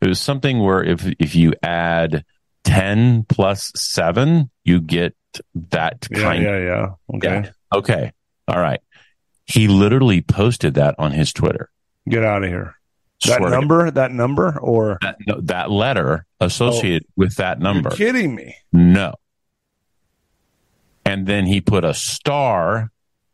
[0.00, 2.24] it was something where if, if you add
[2.64, 5.14] 10 plus seven, you get
[5.70, 6.42] that kind.
[6.42, 7.16] Yeah, yeah, yeah.
[7.16, 7.28] Okay.
[7.28, 7.78] Yeah.
[7.78, 8.12] Okay.
[8.48, 8.80] All right.
[9.46, 11.70] He literally posted that on his Twitter.
[12.08, 12.76] Get out of here.
[13.26, 17.90] That Swear number, that number, or that, no, that letter associated oh, with that number.
[17.90, 18.56] You're kidding me?
[18.72, 19.14] No.
[21.04, 22.90] And then he put a star,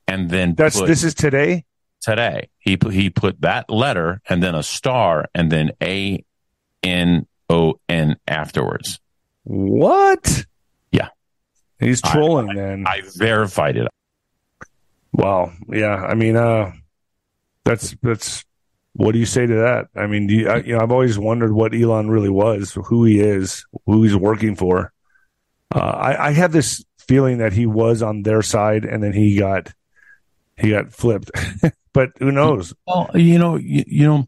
[0.06, 1.64] and then that's this is today.
[2.02, 6.22] Today he put he put that letter and then a star and then A
[6.82, 9.00] N O N afterwards.
[9.44, 10.44] What?
[10.92, 11.08] Yeah.
[11.80, 12.86] He's trolling, I, man.
[12.86, 13.88] I, I verified it.
[15.12, 15.52] Wow.
[15.68, 15.94] Yeah.
[15.94, 16.72] I mean, uh,
[17.64, 18.44] that's, that's,
[18.92, 19.86] what do you say to that?
[19.96, 23.04] I mean, do you, I, you know, I've always wondered what Elon really was, who
[23.04, 24.92] he is, who he's working for.
[25.74, 29.38] Uh, I, I have this feeling that he was on their side and then he
[29.38, 29.72] got,
[30.58, 31.30] he got flipped,
[31.92, 32.74] but who knows?
[32.86, 34.26] Well, you know, you, you know,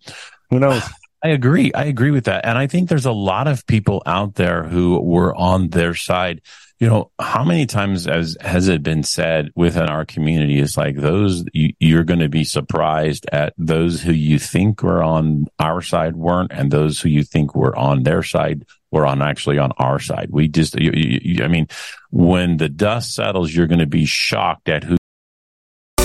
[0.50, 0.82] who knows?
[1.22, 1.70] I agree.
[1.74, 2.46] I agree with that.
[2.46, 6.40] And I think there's a lot of people out there who were on their side.
[6.78, 10.96] You know, how many times has, has it been said within our community is like
[10.96, 15.82] those you, you're going to be surprised at those who you think were on our
[15.82, 19.72] side weren't and those who you think were on their side were on actually on
[19.76, 20.30] our side.
[20.30, 21.68] We just, you, you, I mean,
[22.10, 24.96] when the dust settles, you're going to be shocked at who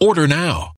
[0.00, 0.77] Order now.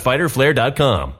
[0.00, 1.19] www.fighterflare.com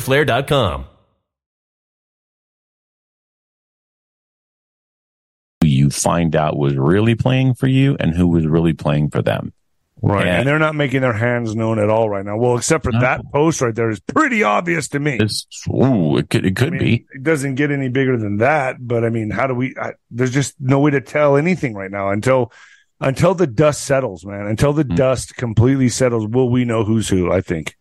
[5.63, 9.53] You find out was really playing for you and who was really playing for them.
[10.01, 10.21] Right.
[10.25, 12.35] And- And, they're not making their hands known at all right now.
[12.35, 13.01] Well, except for No.
[13.01, 15.17] that post right there is pretty obvious to me.
[15.19, 17.05] It's, ooh, it could, it could I mean, be.
[17.13, 19.75] It doesn't get any bigger than that, but I mean, how do we?
[19.79, 22.51] I, there's just no way to tell anything right now until
[22.99, 24.47] until the dust settles, man.
[24.47, 24.95] Until the Hmm.
[24.95, 27.31] dust completely settles, will we know who's who?
[27.31, 27.75] I think.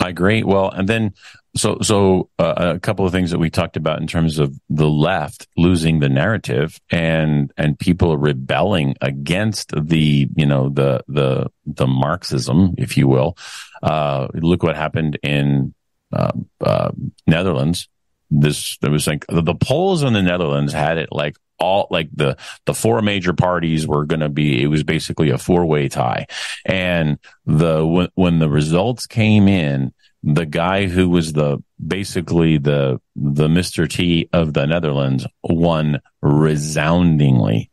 [0.00, 0.42] I agree.
[0.42, 1.12] Well, and then
[1.54, 4.88] so so uh, a couple of things that we talked about in terms of the
[4.88, 11.86] left losing the narrative and and people rebelling against the you know the the the
[11.86, 13.36] Marxism, if you will.
[13.82, 15.74] Uh, look what happened in
[16.12, 16.90] uh, uh,
[17.26, 17.88] Netherlands.
[18.30, 22.08] This there was like the, the polls in the Netherlands had it like all like
[22.14, 25.88] the the four major parties were going to be it was basically a four way
[25.88, 26.26] tie
[26.64, 33.00] and the when, when the results came in the guy who was the basically the
[33.16, 33.88] the Mr.
[33.88, 37.70] T of the Netherlands won resoundingly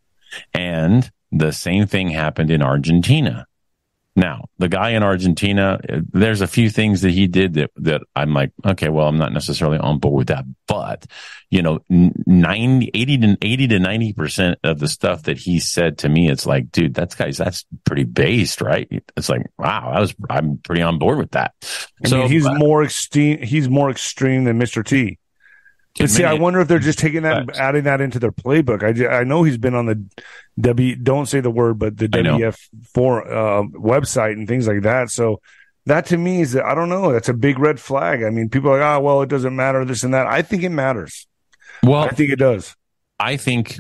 [0.54, 3.46] and the same thing happened in Argentina
[4.20, 5.80] now, the guy in Argentina,
[6.12, 9.34] there's a few things that he did that, that I'm like, okay, well, I'm not
[9.34, 10.46] necessarily on board with that.
[10.68, 11.06] But,
[11.50, 16.00] you know, n- 90, 80 to 80 to 90% of the stuff that he said
[16.00, 18.88] to me, it's like, dude, that's guys, that's pretty based, right?
[19.16, 21.54] It's like, wow, I was, I'm pretty on board with that.
[22.04, 23.42] I mean, he's more extreme.
[23.42, 24.86] He's more extreme than Mr.
[24.86, 25.18] T.
[26.08, 28.84] See, I wonder if they're just taking that, and adding that into their playbook.
[28.84, 30.02] I, I know he's been on the
[30.60, 30.96] W.
[30.96, 32.08] Don't say the word, but the
[32.40, 32.58] WF
[32.94, 35.10] four uh, website and things like that.
[35.10, 35.42] So
[35.86, 37.12] that to me is, I don't know.
[37.12, 38.24] That's a big red flag.
[38.24, 40.28] I mean, people are like, ah, well, it doesn't matter, this and that.
[40.28, 41.28] I think it matters.
[41.84, 42.76] well, I think it does.
[43.20, 43.78] I think,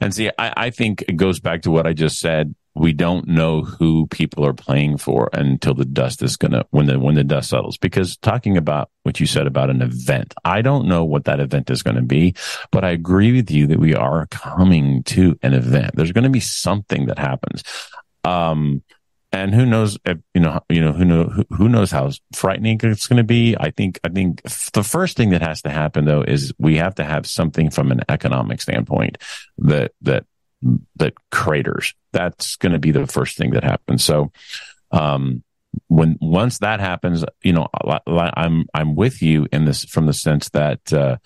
[0.00, 2.54] and see, I, I think it goes back to what I just said.
[2.74, 6.98] We don't know who people are playing for until the dust is gonna when the
[6.98, 7.76] when the dust settles.
[7.76, 11.70] Because talking about what you said about an event, I don't know what that event
[11.70, 12.34] is going to be,
[12.70, 15.96] but I agree with you that we are coming to an event.
[15.96, 17.62] There's going to be something that happens.
[18.24, 18.82] Um,
[19.32, 22.78] and who knows if, you know you know who know who, who knows how frightening
[22.82, 26.04] it's going to be i think i think the first thing that has to happen
[26.04, 29.18] though is we have to have something from an economic standpoint
[29.58, 30.26] that that
[30.96, 34.30] that craters that's going to be the first thing that happens so
[34.90, 35.42] um
[35.88, 37.66] when once that happens you know
[38.16, 41.16] i'm i'm with you in this from the sense that uh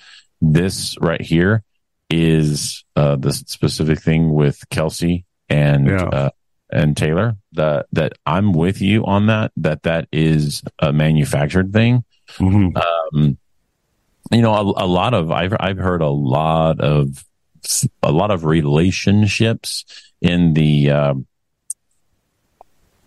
[0.40, 1.62] this right here
[2.10, 6.04] is uh the specific thing with Kelce and Yeah.
[6.04, 6.30] uh
[6.70, 12.04] and Taylor that that I'm with you on that that that is a manufactured thing.
[12.38, 12.76] Mhm.
[12.76, 13.38] Um,
[14.32, 17.24] you know, a, a lot of I've I've heard a lot of
[18.02, 19.84] a lot of relationships
[20.20, 21.26] in the um,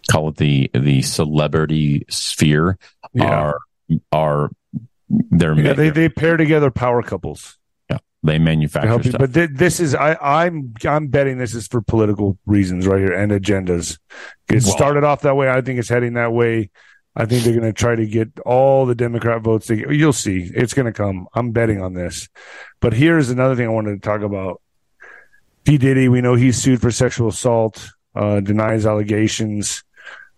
[0.09, 2.77] call it the the celebrity sphere
[3.13, 3.25] Yeah.
[3.29, 3.59] are
[4.11, 4.49] are
[5.09, 7.57] they're Yeah, they, they pair together power couples.
[7.89, 9.03] Yeah, they manufacture you.
[9.03, 9.19] stuff.
[9.19, 13.13] But th- this is I, I'm I'm betting this is for political reasons right here
[13.13, 13.97] and agendas.
[14.49, 15.49] It Well- started off that way.
[15.49, 16.69] I think it's heading that way.
[17.19, 19.69] I think they're going to try to get all the Democrat votes.
[19.69, 21.27] Get, you'll see, it's going to come.
[21.33, 22.29] I'm betting on this.
[22.79, 24.61] But here's another thing I wanted to talk about.
[25.65, 29.83] P Diddy, we know he's sued for sexual assault, uh, denies allegations.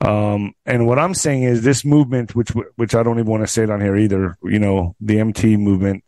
[0.02, 3.48] Um, and what I'm saying is this movement, which which I don't even want to
[3.48, 4.36] say it on here either.
[4.41, 6.04] You know, the MeToo movement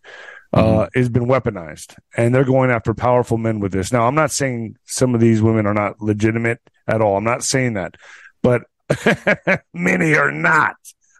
[0.52, 3.94] uh, has been weaponized, and they're going after powerful men with this.
[3.94, 7.16] Now, I'm not saying some of these women are not legitimate at all.
[7.16, 7.96] I'm not saying that,
[8.42, 8.64] but
[9.74, 10.76] many are not.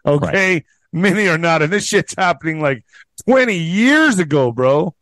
[0.06, 2.84] Okay, many are not, and this shit's happening like
[3.26, 4.94] 20 years ago, bro.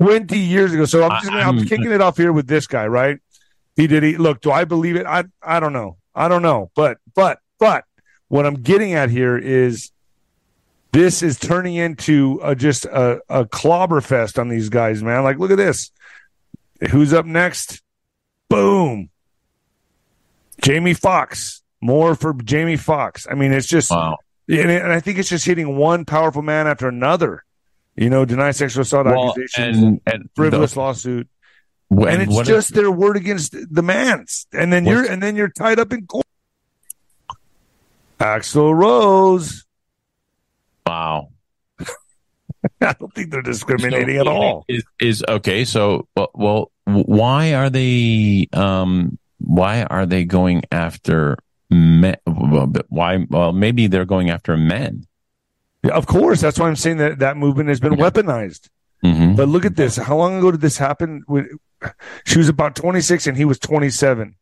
[0.00, 0.84] 20 years ago.
[0.84, 3.18] So I'm just gonna, I'm I'm- kicking it off here with this guy, right?
[3.76, 5.06] He did he look, do I believe it?
[5.06, 5.96] I I don't know.
[6.14, 6.70] I don't know.
[6.74, 7.84] But but but
[8.28, 9.90] what I'm getting at here is
[10.92, 15.22] this is turning into a, just a, a clobber fest on these guys, man.
[15.22, 15.90] Like, look at this.
[16.90, 17.80] Who's up next?
[18.48, 19.10] Boom.
[20.62, 21.59] Jamie Foxx.
[21.80, 23.26] More for Jamie Foxx.
[23.30, 24.18] I mean, it's just, wow.
[24.48, 27.44] and, and I think it's just hitting one powerful man after another.
[27.96, 31.28] You know, deny sexual assault Well, accusations, and, and frivolous the- lawsuit,
[31.88, 35.36] when- and it's just if- their word against the man's, and then you're and then
[35.36, 36.24] you're tied up in court.
[38.18, 39.64] Axl Rose.
[40.86, 41.28] wow.
[42.80, 44.64] I don't think they're discriminating So, at all.
[44.68, 45.64] Is, is okay.
[45.64, 48.48] So, well, well, why are they?
[48.52, 51.38] Um, why are they going after
[51.70, 52.16] men?
[52.26, 53.24] Why?
[53.28, 55.06] Well, maybe they're going after men.
[55.82, 58.68] Yeah, of course, that's why I'm saying that that movement has been weaponized.
[59.04, 59.36] Mm-hmm.
[59.36, 59.96] But look at this.
[59.96, 61.24] How long ago did this happen?
[62.24, 64.36] She was about 26 and he was 27.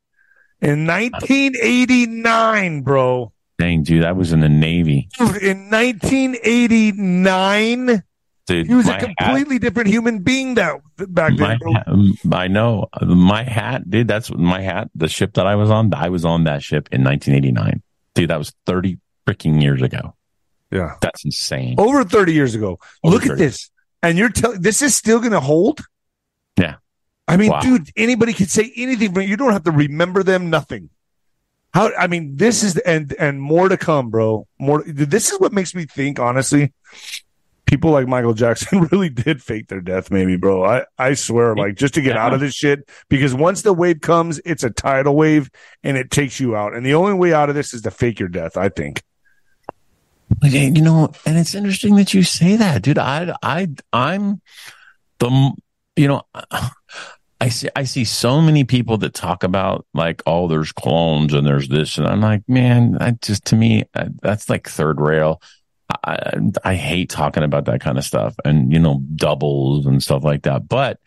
[0.60, 3.32] In 1989, bro.
[3.58, 8.02] Dang, dude, I was in the Navy, In 1989,
[8.48, 8.66] dude.
[8.66, 11.58] he was a my hat- completely different human being that back then.
[11.72, 11.86] Hat,
[12.32, 14.08] I know my hat, dude.
[14.08, 14.90] That's my hat.
[14.94, 17.82] The ship that I was on, I was on that ship in 1989.
[18.14, 20.14] Dude, that was 30 freaking years ago.
[20.70, 20.96] Yeah.
[21.00, 21.76] That's insane.
[21.78, 22.78] Over 30 years ago.
[23.04, 23.70] Over Look at this.
[24.02, 25.80] And you're telling this is still going to hold?
[26.58, 26.76] Yeah.
[27.26, 27.60] I mean, Wow.
[27.60, 30.90] dude, anybody could say anything, but you don't have to remember them, nothing.
[31.74, 34.46] How, I mean, this is, and, and more to come, bro.
[34.58, 36.72] More, this is what makes me think, honestly,
[37.68, 40.64] people like Michael Jackson really did fake their death, maybe, bro.
[40.64, 42.24] I, I swear, like, just to get Yeah.
[42.24, 45.50] out of this shit, because once the wave comes, it's a tidal wave
[45.84, 46.74] and it takes you out.
[46.74, 49.02] And the only way out of this is to fake your death, I think.
[50.42, 52.98] Yeah, You know, and it's interesting that you say that, dude.
[52.98, 54.40] I, I, I'm
[55.18, 55.52] the,
[55.96, 56.22] you know,
[57.40, 61.46] I see, I see so many people that talk about like, oh, there's clones and
[61.46, 65.40] there's this, and I'm like, man, that just to me, uh, that's like third rail.
[66.04, 70.22] I, I hate talking about that kind of stuff, and you know, doubles and stuff
[70.24, 70.68] like that.
[70.68, 71.00] But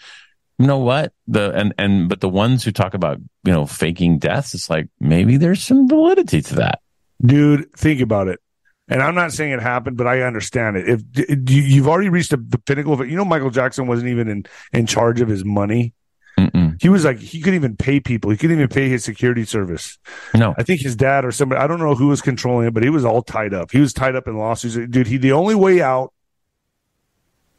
[0.57, 1.13] you know what?
[1.27, 4.87] The and and but the ones who talk about you know faking deaths, it's like
[4.99, 6.81] maybe there's some validity to that.
[7.23, 8.39] dude think about it
[8.87, 12.31] and i'm not saying it happened but i understand it if d- you've already reached
[12.31, 15.27] the, the pinnacle of it you know michael jackson wasn't even in in charge of
[15.29, 15.93] his money.
[16.81, 18.31] He was like he couldn't even pay people.
[18.31, 19.99] He couldn't even pay his security service.
[20.33, 22.81] No, i think his dad or somebody i don't know who was controlling it but
[22.83, 23.69] he was all tied up.
[23.71, 24.75] He was tied up in lawsuits.
[24.89, 26.11] Dude he the only way out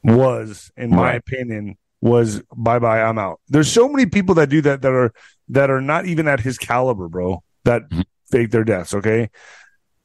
[0.02, 1.16] was in my Right.
[1.16, 3.40] opinion was bye bye i'm out.
[3.48, 5.12] There's so many people that do that that are
[5.50, 8.04] that are not even at his caliber bro that Mhm.
[8.30, 9.30] fake their deaths okay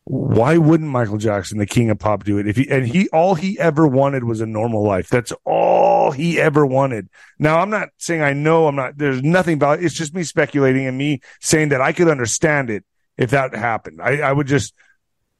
[0.09, 2.47] why wouldn't Michael Jackson, the king of pop, do it?
[2.47, 5.09] If he and he all he ever wanted was a normal life.
[5.09, 7.09] That's all he ever wanted.
[7.39, 8.67] Now I'm not saying I know.
[8.67, 8.97] I'm not.
[8.97, 9.79] There's nothing about.
[9.79, 9.85] It.
[9.85, 12.85] It's just me speculating and me saying that I could understand it
[13.17, 13.99] if that happened.
[14.01, 14.73] I, I would just.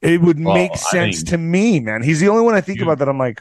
[0.01, 2.03] It would Well, make I sense mean- to me, man.
[2.03, 3.07] He's the only one I think You- about that.
[3.09, 3.39] I'm like,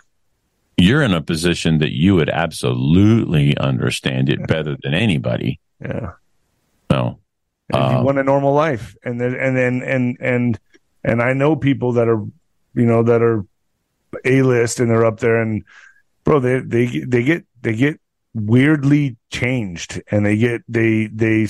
[0.76, 5.58] you're in a position that you would absolutely understand it better than anybody.
[5.80, 6.12] yeah.
[7.68, 10.60] He Um, want a normal life, and then and then and and and
[11.22, 12.20] I know people that are,
[12.74, 13.44] you know, that are
[14.24, 15.62] a list and they're up there, and
[16.24, 18.00] bro, they they they get they get
[18.34, 21.46] weirdly changed, and they get they they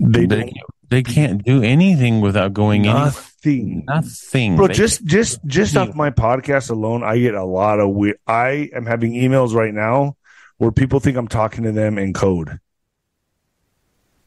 [0.00, 0.52] they, they,
[0.88, 3.84] they can't do anything without going nothing.
[3.86, 4.56] nothing.
[4.56, 8.18] Bro, They- just just just off my podcast alone, I get a lot of weird.
[8.26, 10.16] I am having emails right now
[10.58, 12.58] where people think I'm talking to them in code,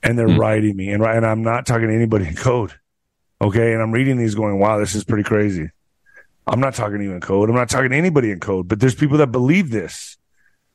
[0.04, 0.40] and they're Hmm.
[0.40, 2.74] writing me, and and I'm not talking to anybody in code.
[3.42, 5.70] Okay, and I'm reading these, going, "Wow, this is pretty crazy."
[6.46, 7.50] I'm not talking to you in code.
[7.50, 10.18] I'm not talking to anybody in code, but there's people that believe this,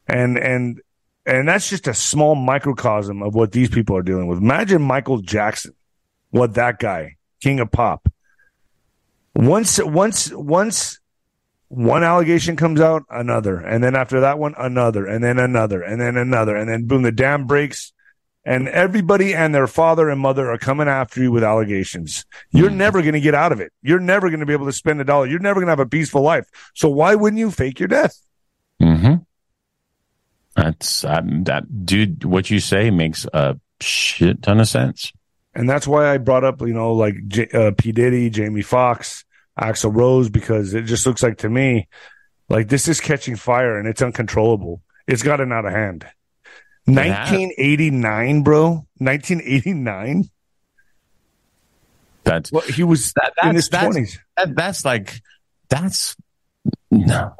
[0.09, 0.81] and and
[1.25, 4.39] and that's just a small microcosm of what these people are dealing with.
[4.39, 5.75] Imagine Michael Jackson,
[6.31, 8.09] what that guy, king of pop,
[9.35, 10.99] once once once
[11.69, 16.01] one allegation comes out, another, and then after that one, another, and then another, and
[16.01, 17.93] then another, and then boom, the dam breaks,
[18.47, 22.25] and everybody and their father and mother are coming after you with allegations.
[22.53, 23.73] You're never going to get out of it.
[23.83, 25.27] You're never going to be able to spend a dollar.
[25.27, 26.47] You're never going to have a peaceful life.
[26.73, 28.17] So why wouldn't you fake your death?
[28.81, 29.15] Mm-hmm.
[30.55, 32.25] That's um, that dude.
[32.25, 35.13] What you say makes a shit ton of sense.
[35.53, 39.25] And that's why I brought up, you know, like J- uh, P Diddy, Jamie Foxx,
[39.59, 41.89] Axl Rose, because it just looks like to me,
[42.49, 44.83] like this is catching fire and it's uncontrollable.
[45.09, 46.07] It's gotten out of hand.
[46.87, 47.30] Has.
[47.30, 48.87] 1989, bro.
[48.99, 50.30] 1989.
[52.24, 54.18] That's Well, he was that, in that's his that's, 20s.
[54.37, 55.22] that, that's like
[55.68, 56.16] that's
[56.91, 57.34] no,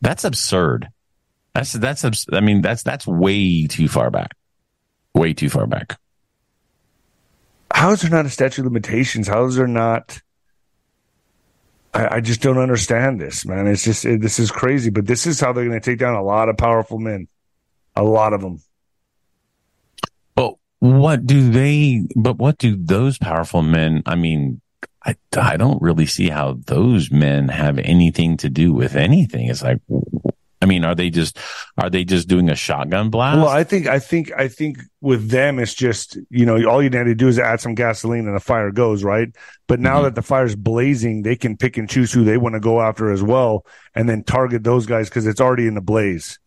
[0.00, 0.88] that's absurd.
[1.54, 4.34] That's that's abs- I mean that's that's way too far back.
[5.14, 5.98] Way too far back.
[7.72, 9.28] How is there not a statute of limitations?
[9.28, 10.20] How is there not?
[11.94, 13.66] I, I just don't understand this, man.
[13.66, 16.14] It's just it, this is crazy, but this is how they're going to take down
[16.14, 17.28] a lot of powerful men,
[17.94, 18.60] a lot of them.
[20.82, 22.02] What do they?
[22.16, 24.02] But what do those powerful men?
[24.04, 24.60] I mean,
[25.06, 29.48] I I don't really see how those men have anything to do with anything.
[29.48, 29.78] It's like,
[30.60, 31.38] I mean, are they just
[31.78, 33.38] are they just doing a shotgun blast?
[33.38, 36.90] Well, I think I think I think with them it's just you know all you
[36.90, 39.28] need to do is add some gasoline and the fire goes right.
[39.68, 40.06] But now mm-hmm.
[40.06, 43.12] that the fire's blazing, they can pick and choose who they want to go after
[43.12, 43.64] as well,
[43.94, 46.40] and then target those guys because it's already in the blaze.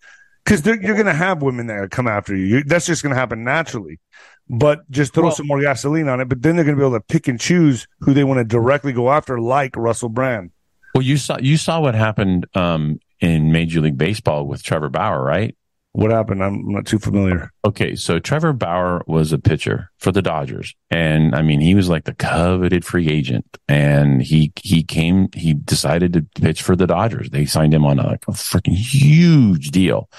[0.46, 2.64] Because you're going to have women that come after you.
[2.64, 4.00] That's just going to happen naturally.
[4.48, 6.30] But just throw well, some more gasoline on it.
[6.30, 8.44] But then they're going to be able to pick and choose who they want to
[8.44, 10.52] directly go after, like Russell Brand.
[10.94, 15.22] Well, you saw you saw what happened um, in Major League Baseball with Trevor Bauer,
[15.22, 15.58] right?
[15.96, 16.44] What happened?
[16.44, 17.54] I'm not too familiar.
[17.64, 21.88] Okay, so Trevor Bauer was a pitcher for the Dodgers, and I mean he was
[21.88, 26.86] like the coveted free agent, and he he came he decided to pitch for the
[26.86, 27.30] Dodgers.
[27.30, 30.10] They signed him on a, like a freaking huge deal,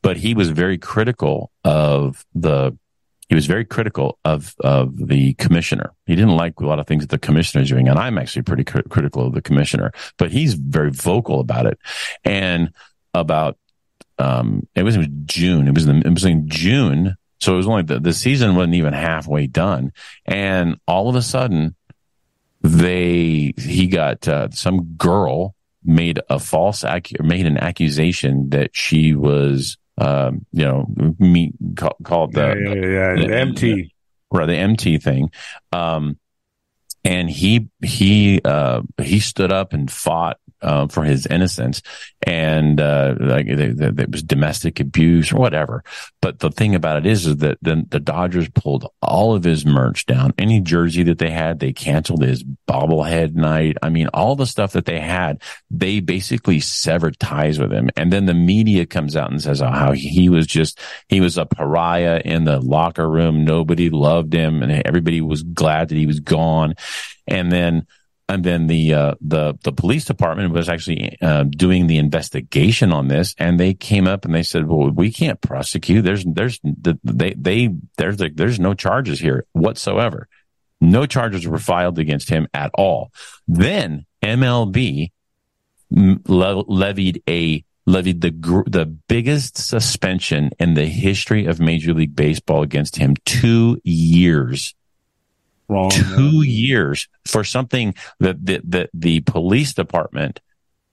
[0.00, 2.78] but he was very critical of the
[3.28, 5.92] he was very critical of of the commissioner.
[6.06, 8.42] He didn't like a lot of things that the commissioner is doing, and I'm actually
[8.42, 9.90] pretty cr- critical of the commissioner.
[10.18, 11.80] But he's very vocal about it,
[12.24, 12.70] and
[13.12, 13.58] about
[14.18, 15.68] um, it was June.
[15.68, 18.74] It was in, it was in June, so it was only the, the season wasn't
[18.74, 19.92] even halfway done,
[20.24, 21.74] and all of a sudden,
[22.62, 25.54] they he got uh, some girl
[25.84, 30.86] made a false ac- made an accusation that she was um, you know,
[31.18, 33.44] meet call, called the, yeah, yeah, yeah.
[33.44, 33.90] the MeToo,
[34.30, 34.46] right?
[34.46, 35.30] The MeToo thing.
[35.72, 36.18] Um,
[37.04, 41.82] and he he uh, he stood up and fought uh, for his innocence,
[42.22, 45.84] and uh, like it was domestic abuse or whatever.
[46.20, 49.66] But the thing about it is, is that the, the Dodgers pulled all of his
[49.66, 50.32] merch down.
[50.38, 53.76] Any jersey that they had, they canceled his bobblehead night.
[53.82, 57.90] I mean, all the stuff that they had, they basically severed ties with him.
[57.96, 61.46] And then the media comes out and says how he was just he was a
[61.46, 63.44] pariah in the locker room.
[63.44, 66.74] Nobody loved him, and everybody was glad that he was gone.
[67.26, 67.86] And then
[68.28, 73.08] and then the uh, the the police department was actually uh, doing the investigation on
[73.08, 76.04] this, and they came up and they said, "Well, we can't prosecute.
[76.04, 80.28] There's there's they they there's there's no charges here whatsoever.
[80.80, 83.12] No charges were filed against him at all."
[83.46, 85.12] Then MLB
[85.90, 92.16] le- levied a levied the gr- the biggest suspension in the history of Major League
[92.16, 94.74] Baseball against him, two years
[95.68, 95.90] Wrong.
[95.90, 100.40] Two years for something that the, the, the police department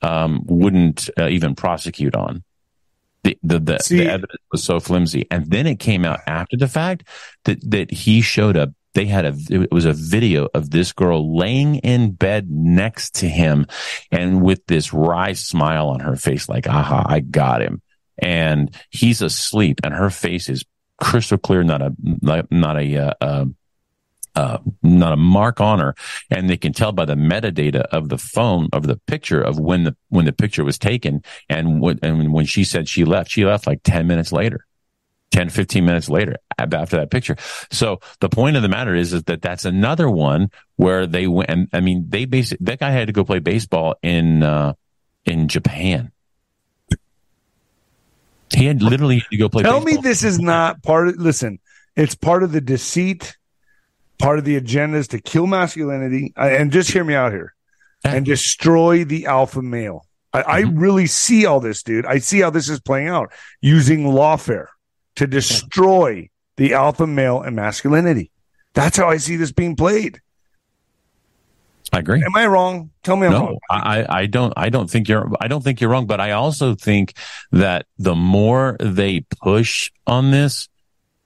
[0.02, 2.44] um, wouldn't uh, even prosecute on.
[3.24, 5.28] The, the, the, the, evidence was so flimsy.
[5.32, 7.08] And then it came out after the fact
[7.46, 8.72] that, that he showed up.
[8.96, 13.28] They had a, it was a video of this girl laying in bed next to
[13.28, 13.66] him
[14.12, 17.82] and with this wry smile on her face, like, aha, I got him.
[18.20, 20.64] And he's asleep and her face is
[21.00, 21.96] crystal clear, not a,
[22.52, 23.46] not a, uh,
[24.36, 25.96] uh, not a mark on her,
[26.30, 29.84] and they can tell by the metadata of the phone of the picture of when
[29.84, 33.46] the when the picture was taken, and when and when she said she left, she
[33.46, 34.66] left like ten minutes later.
[35.32, 37.36] 10, 15 minutes later after that picture.
[37.72, 41.50] So the point of the matter is, is that that's another one where they went.
[41.50, 44.74] And I mean, they basically, that guy had to go play baseball in, uh,
[45.26, 46.12] in Japan.
[48.54, 49.64] He had literally had to go play.
[49.64, 50.04] Tell baseball.
[50.04, 51.60] me this is not part of, listen,
[51.96, 53.36] it's part of the deceit
[54.20, 57.54] part of the agenda is to kill masculinity and just hear me out here
[58.04, 60.06] and destroy the alpha male.
[60.34, 60.52] I, mm-hmm.
[60.52, 62.06] I, really see all this, dude.
[62.06, 64.68] I see how this is playing out using lawfare
[65.16, 68.32] to destroy the alpha male and masculinity.
[68.74, 70.20] That's how I see this being played.
[71.92, 72.24] I agree.
[72.24, 72.90] Am I wrong?
[73.04, 73.60] Tell me I'm no, wrong.
[73.70, 76.74] I, I don't I don't think you're I don't think you're wrong, but I also
[76.74, 77.14] think
[77.52, 80.70] that the more they push on this,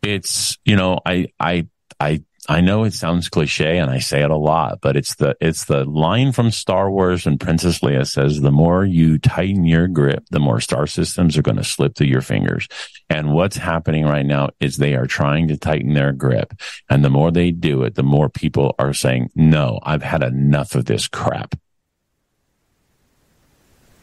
[0.03, 1.67] it's you know, I I
[2.01, 5.35] I I know it sounds cliche and I say it a lot, but it's the,
[5.41, 9.89] it's the line from Star Wars and Princess Leia says, the more you tighten your
[9.89, 12.69] grip, the more star systems are going to slip through your fingers.
[13.09, 16.53] And what's happening right now is they are trying to tighten their grip.
[16.89, 20.73] And the more they do it, the more people are saying, no, I've had enough
[20.73, 21.53] of this crap.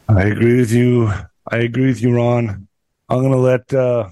[0.07, 1.11] I agree with you.
[1.51, 2.67] I agree with you, Ron.
[3.09, 4.09] I'm going to let, uh,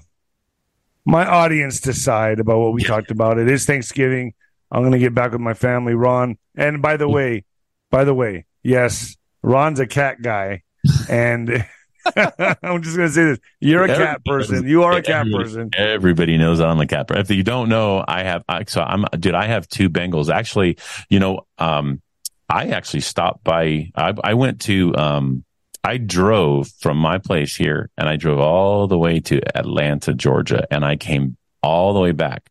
[1.04, 3.38] my audience decide about what we talked about.
[3.38, 4.34] It is Thanksgiving.
[4.70, 6.38] I'm going to get back with my family, Ron.
[6.56, 7.44] And by the way,
[7.90, 10.62] by the way, yes, Ron's a cat guy,
[11.08, 11.50] and
[12.16, 14.66] I'm just going to say this: you're a everybody cat person.
[14.66, 15.70] You are a cat person.
[15.76, 17.22] Everybody knows I'm a cat person.
[17.22, 18.42] If you don't know, I have.
[18.48, 19.34] I, So I'm, dude.
[19.34, 20.32] I have two Bengals.
[20.32, 20.78] Actually,
[21.08, 22.00] you know, um,
[22.48, 23.90] I actually stopped by.
[23.94, 25.44] I, I went to um,
[25.84, 30.66] I drove from my place here and I drove all the way to Atlanta, Georgia,
[30.70, 32.48] and I came all the way back.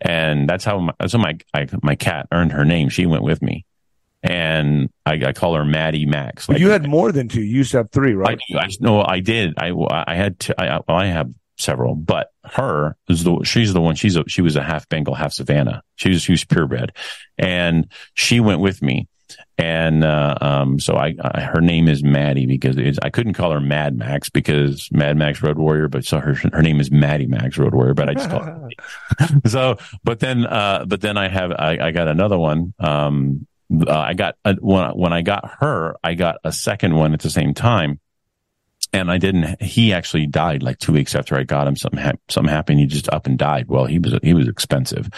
[0.00, 2.88] And that's how my, that's how my, I, my cat earned her name.
[2.88, 3.64] She went with me.
[4.22, 6.46] and I, I call her Maddie Max.
[6.46, 7.42] But you had more than two.
[7.42, 8.38] You used to have three, right?
[8.54, 9.54] I, I no, I did.
[9.58, 13.94] I I had two, I I have several, but her is the she's the one.
[13.96, 15.82] She's a she was a half Bengal, half Savannah.
[15.96, 16.92] She was she was purebred,
[17.38, 19.08] and she went with me.
[19.58, 23.60] And uh, um, so I, I, her name is Maddie because I couldn't call her
[23.60, 27.58] Mad Max because Mad Max Road Warrior, but so her her name is Maddie Max
[27.58, 28.68] Road Warrior, but I just call her.
[29.46, 32.72] so, but then, uh, but then I have I, I got another one.
[32.78, 33.46] Um,
[33.86, 37.20] uh, I got a, when when I got her, I got a second one at
[37.20, 38.00] the same time
[38.92, 39.62] and I didn't.
[39.62, 41.76] He actually died like two weeks after I got him.
[41.76, 42.80] Something ha- something happened.
[42.80, 43.68] He just up and died.
[43.68, 45.08] Well, he was he was expensive,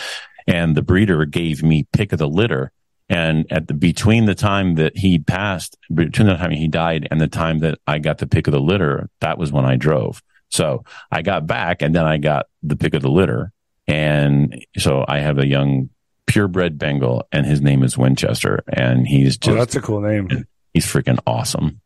[0.47, 2.73] and the breeder gave me pick of the litter.
[3.09, 7.21] And at the between the time that he passed, between the time he died and
[7.21, 10.23] the time that I got the pick of the litter, that was when I drove.
[10.51, 13.53] So I got back, and then I got the pick of the litter,
[13.87, 15.91] and so I have a young
[16.27, 20.01] purebred Bengal, and his name is Winchester, and he's oh, just oh, that's a cool
[20.01, 20.29] name.
[20.73, 21.81] He's freaking awesome.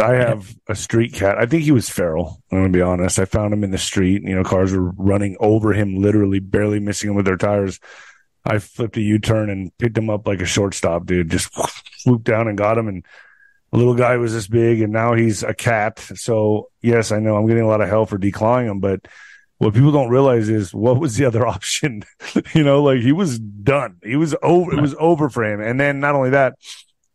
[0.00, 1.36] I have a street cat.
[1.36, 2.42] I think he was feral.
[2.50, 3.18] I'm gonna be honest.
[3.18, 4.22] I found him in the street.
[4.22, 7.78] You know, cars were running over him, literally barely missing him with their tires.
[8.46, 11.30] I flipped a U-turn and picked him up like a shortstop, dude.
[11.30, 11.50] Just
[11.98, 12.88] swooped down and got him.
[12.88, 13.04] And
[13.72, 15.98] the little guy was this big, and now he's a cat.
[15.98, 19.06] So yes, I know I'm getting a lot of hell for declawing him, but
[19.58, 22.04] what people don't realize is what was the other option?
[22.54, 23.96] you know, like he was done.
[24.02, 24.72] He was over.
[24.72, 25.60] It was over for him.
[25.60, 26.54] And then not only that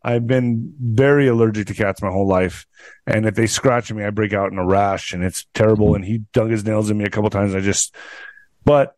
[0.04, 2.66] I've been very allergic to cats my whole life.
[3.06, 5.94] And if they scratch me, I break out in a rash and it's terrible.
[5.94, 7.54] And he dug his nails in me a couple times.
[7.54, 7.94] I just,
[8.64, 8.96] but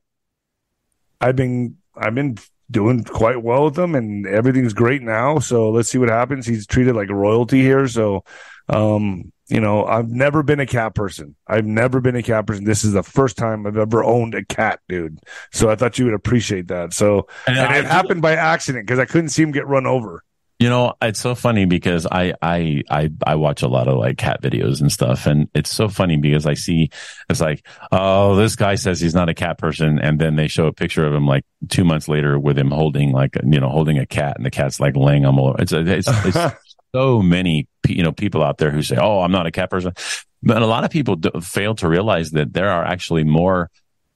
[1.21, 2.39] I've been, I've been
[2.71, 5.39] doing quite well with them and everything's great now.
[5.39, 6.47] So let's see what happens.
[6.47, 7.87] He's treated like royalty here.
[7.87, 8.25] So,
[8.69, 11.37] um, you know, I've never been a cat person.
[11.47, 12.65] I've never been a cat person.
[12.65, 15.21] This is the first time I've ever owned a cat, dude.
[15.53, 16.95] So I thought you would appreciate that.
[16.95, 20.25] So, and, and it happened by accident because I couldn't see him get run over.
[20.61, 24.19] You know, it's so funny because I, I, I, I watch a lot of like
[24.19, 25.27] cat videos and stuff.
[25.27, 26.91] And it's so funny because I see
[27.29, 29.99] it's like, oh, this guy says he's not a cat person.
[29.99, 33.11] And then they show a picture of him like two months later with him holding
[33.11, 35.57] like, you know, holding a cat and the cat's like laying on all.
[35.57, 36.55] It's, it's, it's
[36.95, 39.93] so many, you know, people out there who say, oh, I'm not a cat person.
[40.41, 43.71] But a lot of people fail to realize that there are actually more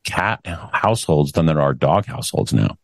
[0.04, 2.76] cat households than there are dog households now.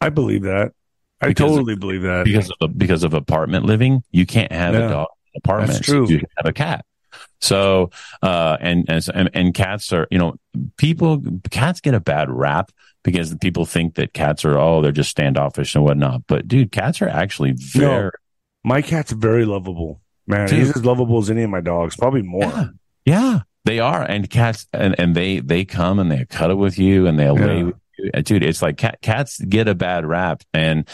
[0.00, 0.72] I believe that.
[1.20, 4.86] I totally of, believe that because of because of apartment living, you can't have yeah,
[4.86, 5.72] a dog in apartment.
[5.72, 6.08] That's true.
[6.08, 6.84] You can have a cat.
[7.40, 7.90] So,
[8.22, 10.36] uh, and, and, and cats are, you know,
[10.76, 12.70] people, cats get a bad rap
[13.02, 16.26] because people think that cats are, oh, they're just standoffish and whatnot.
[16.26, 18.04] But dude, cats are actually very.
[18.04, 18.10] No,
[18.62, 20.48] my cat's very lovable, man.
[20.48, 20.58] Dude.
[20.58, 22.42] He's as lovable as any of my dogs, probably more.
[22.42, 22.66] Yeah,
[23.06, 24.02] yeah they are.
[24.02, 27.46] And cats, and, and they, they come and they cuddle with you and they'll yeah.
[27.46, 27.72] lay
[28.22, 30.88] dude, it's like cat, cats get a bad rap and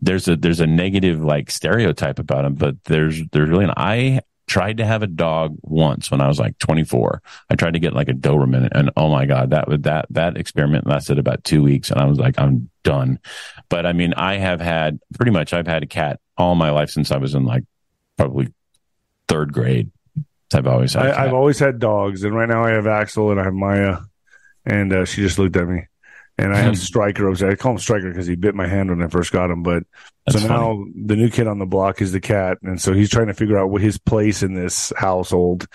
[0.00, 4.20] there's a, there's a negative like stereotype about them, but there's, there's really, an, I
[4.46, 7.22] tried to have a dog once when I was like 24.
[7.48, 10.36] I tried to get like a Doberman and oh my God, that would, that, that
[10.36, 13.18] experiment lasted about two weeks and I was like, I'm done.
[13.68, 16.90] But I mean, I have had pretty much, I've had a cat all my life
[16.90, 17.64] since I was in like
[18.16, 18.52] probably
[19.28, 19.90] third grade.
[20.52, 21.06] I've always had.
[21.06, 23.98] I, have always had dogs, and right now I have Axel and I have Maya,
[24.64, 25.86] and uh, she just looked at me
[26.40, 26.80] and I have hmm.
[26.80, 27.30] Striker.
[27.30, 29.62] I call him Striker because he bit my hand when I first got him.
[29.62, 29.84] But
[30.26, 30.92] That's so now funny.
[30.96, 33.58] the new kid on the block is the cat, and so he's trying to figure
[33.58, 35.66] out what his place in this household,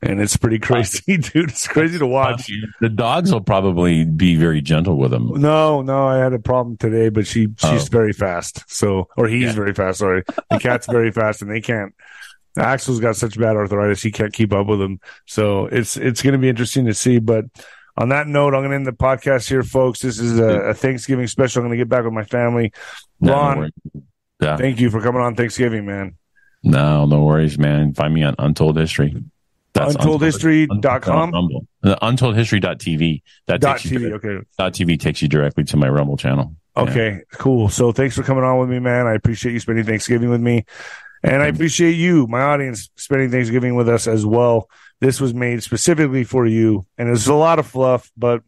[0.00, 1.50] and it's pretty uh, crazy, dude.
[1.50, 2.50] It's crazy to uh, watch.
[2.80, 5.40] The dogs will probably be very gentle with him.
[5.40, 7.90] No, no, I had a problem today, but she she's oh.
[7.90, 8.64] very fast.
[8.66, 9.52] So, or he's yeah.
[9.52, 9.98] very fast.
[9.98, 11.94] Sorry, the cat's very fast, and they can't.
[12.56, 15.00] Axel's got such bad arthritis, he can't keep up with him.
[15.26, 17.46] So it's it's going to be interesting to see, but
[17.96, 20.00] on that note, I'm going to end the podcast here, folks.
[20.00, 21.62] This is a, a Thanksgiving special.
[21.62, 22.72] I'm going to get back with my family.
[23.20, 23.70] Ron,
[24.40, 24.56] yeah.
[24.56, 26.16] thank you for coming on Thanksgiving, man.
[26.62, 27.94] No, no worries, man.
[27.94, 29.14] Find me on Untold History.
[29.74, 31.30] That's untoldhistory.com.
[31.32, 31.66] Rumble.
[31.82, 33.22] Uh, untoldhistory.tv.
[33.46, 34.44] That dot takes TV, okay.
[34.56, 36.54] Dot TV takes you directly to my Rumble channel.
[36.76, 37.20] Okay, yeah.
[37.32, 37.68] cool.
[37.68, 39.06] So thanks for coming on with me, man.
[39.06, 40.64] I appreciate you spending Thanksgiving with me.
[41.22, 44.68] And I appreciate you, my audience, spending Thanksgiving with us as well.
[45.04, 48.42] This was made specifically for you, and it's a lot of fluff, but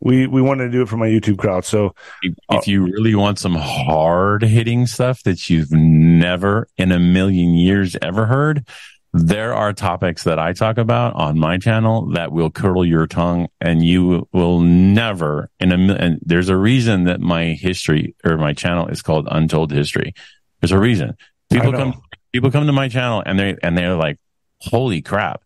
[0.00, 1.64] we we wanted to do it for my YouTube crowd.
[1.64, 6.92] So if, uh, if you really want some hard hitting stuff that you've never in
[6.92, 8.68] a million years ever heard,
[9.14, 13.48] there are topics that I talk about on my channel that will curdle your tongue
[13.58, 18.52] and you will never in a and there's a reason that my history or my
[18.52, 20.12] channel is called Untold History.
[20.60, 21.16] There's a reason.
[21.50, 24.18] People come people come to my channel and they and they're like,
[24.60, 25.40] holy crap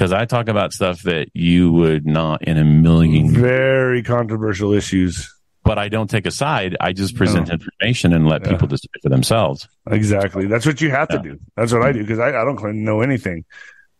[0.00, 5.30] because I talk about stuff that you would not in a million very controversial issues.
[5.62, 6.74] but I don't take a side.
[6.80, 7.52] I just present No.
[7.52, 8.52] information and let Yeah.
[8.52, 9.68] people decide for themselves.
[9.90, 10.46] Exactly.
[10.46, 11.38] That's what you have to do.
[11.54, 13.44] That's what I do because I, I don't claim to know anything.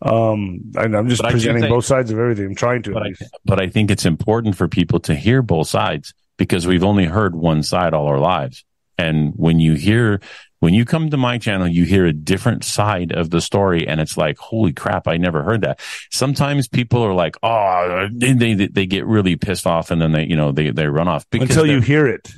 [0.00, 2.46] Um, I, I'm just But presenting think- both sides of everything.
[2.46, 2.92] I'm trying to.
[2.92, 3.12] But I,
[3.44, 7.34] but I think it's important for people to hear both sides because we've only heard
[7.36, 8.64] one side all our lives.
[8.96, 10.22] And when you hear,
[10.60, 14.00] when you come to my channel, you hear a different side of the story and
[14.00, 15.80] it's like, holy crap, I never heard that.
[16.10, 20.24] Sometimes people are like, oh, they, they, they get really pissed off and then they,
[20.26, 22.30] you know, they, they run off because Until you hear it.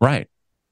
[0.00, 0.28] Right.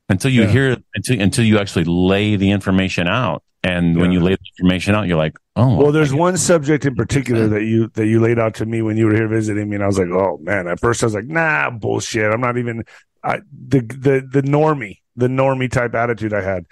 [0.08, 0.48] Until you Yeah.
[0.48, 3.42] hear it, until, until you actually lay the information out.
[3.64, 6.96] And when you lay the information out, you're like, oh, Well, there's one subject in
[6.96, 9.76] particular that you that you laid out to me when you were here visiting me,
[9.76, 12.58] and I was like, "Oh man!" At first, I was like, "Nah, bullshit." I'm not
[12.58, 12.82] even
[13.22, 13.38] I,
[13.68, 16.66] the the the normie, the normie type attitude I had.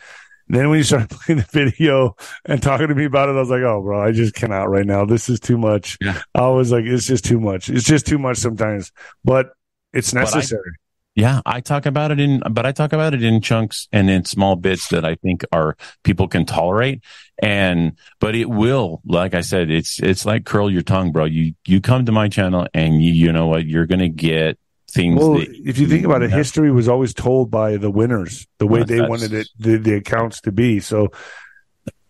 [0.48, 3.50] Then when you started playing the video and talking to me about it, I was
[3.50, 5.04] like, "Oh, bro, I just cannot right now.
[5.04, 6.20] This is too much." Yeah.
[6.34, 7.68] I was like, "It's just too much.
[7.70, 8.90] It's just too much sometimes."
[9.24, 9.50] But
[9.92, 10.72] it's But I- necessary.
[11.16, 14.24] Yeah, I talk about it in, but I talk about it in chunks and in
[14.24, 17.02] small bits that I think are people can tolerate.
[17.42, 21.24] And, but it will, like I said, it's, it's like curl your tongue, bro.
[21.24, 23.66] You, you come to my channel and you, you know what?
[23.66, 24.56] You're going to get
[24.90, 25.18] things.
[25.18, 28.66] Well, that- if you think about it, history was always told by the winners, the
[28.66, 30.80] way they wanted it, the, the accounts to be.
[30.80, 31.08] So,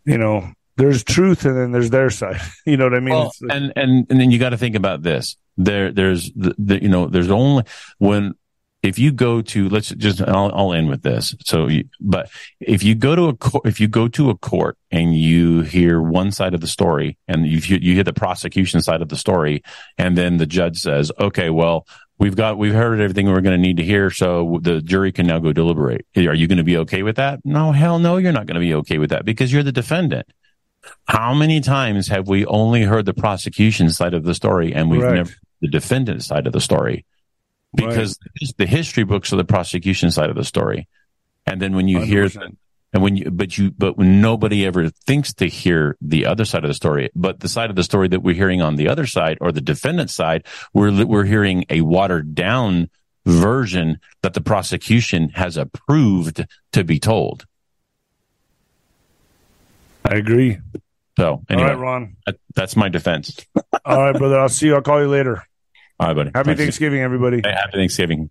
[0.05, 2.41] you know, there's truth and then there's their side.
[2.67, 3.15] You know what I mean?
[3.15, 5.37] Well, like- and and and then you got to think about this.
[5.57, 7.65] There, there's the, the you know, there's only
[7.99, 8.35] when
[8.83, 11.35] if you go to let's just I'll, I'll end with this.
[11.45, 14.79] So, you, but if you go to a court, if you go to a court
[14.91, 19.03] and you hear one side of the story and you you hear the prosecution side
[19.03, 19.63] of the story,
[19.99, 21.87] and then the judge says, okay, well.
[22.21, 24.11] We've got, we've heard everything we're going to need to hear.
[24.11, 26.07] So the jury can now go deliberate.
[26.17, 27.41] Are you going to be okay with that?
[27.45, 30.27] No, hell no, you're not going to be okay with that because you're the defendant.
[31.09, 35.03] How many times have we only heard the prosecution side of the story and we've
[35.03, 35.15] Right.
[35.15, 37.07] never heard the defendant side of the story?
[37.75, 38.19] Because
[38.59, 40.89] the history books are the prosecution side of the story.
[41.47, 42.57] And then when you hear 100%.
[42.93, 46.65] And when you, but you, but when nobody ever thinks to hear the other side
[46.65, 49.07] of the story, but the side of the story that we're hearing on the other
[49.07, 52.91] side or the defendant side, we're, we're hearing a watered down
[53.25, 57.47] version that the prosecution has approved to be told.
[60.05, 60.59] I agree.
[61.17, 62.17] So anyway, All right, Ron.
[62.27, 63.47] that, that's my defense.
[63.85, 64.41] All right, brother.
[64.41, 64.75] I'll see you.
[64.75, 65.45] I'll call you later.
[66.01, 66.31] All right, buddy.
[66.35, 66.57] Happy you.
[66.57, 67.43] Thanksgiving, everybody.
[67.45, 68.31] Hey, Happy Thanksgiving.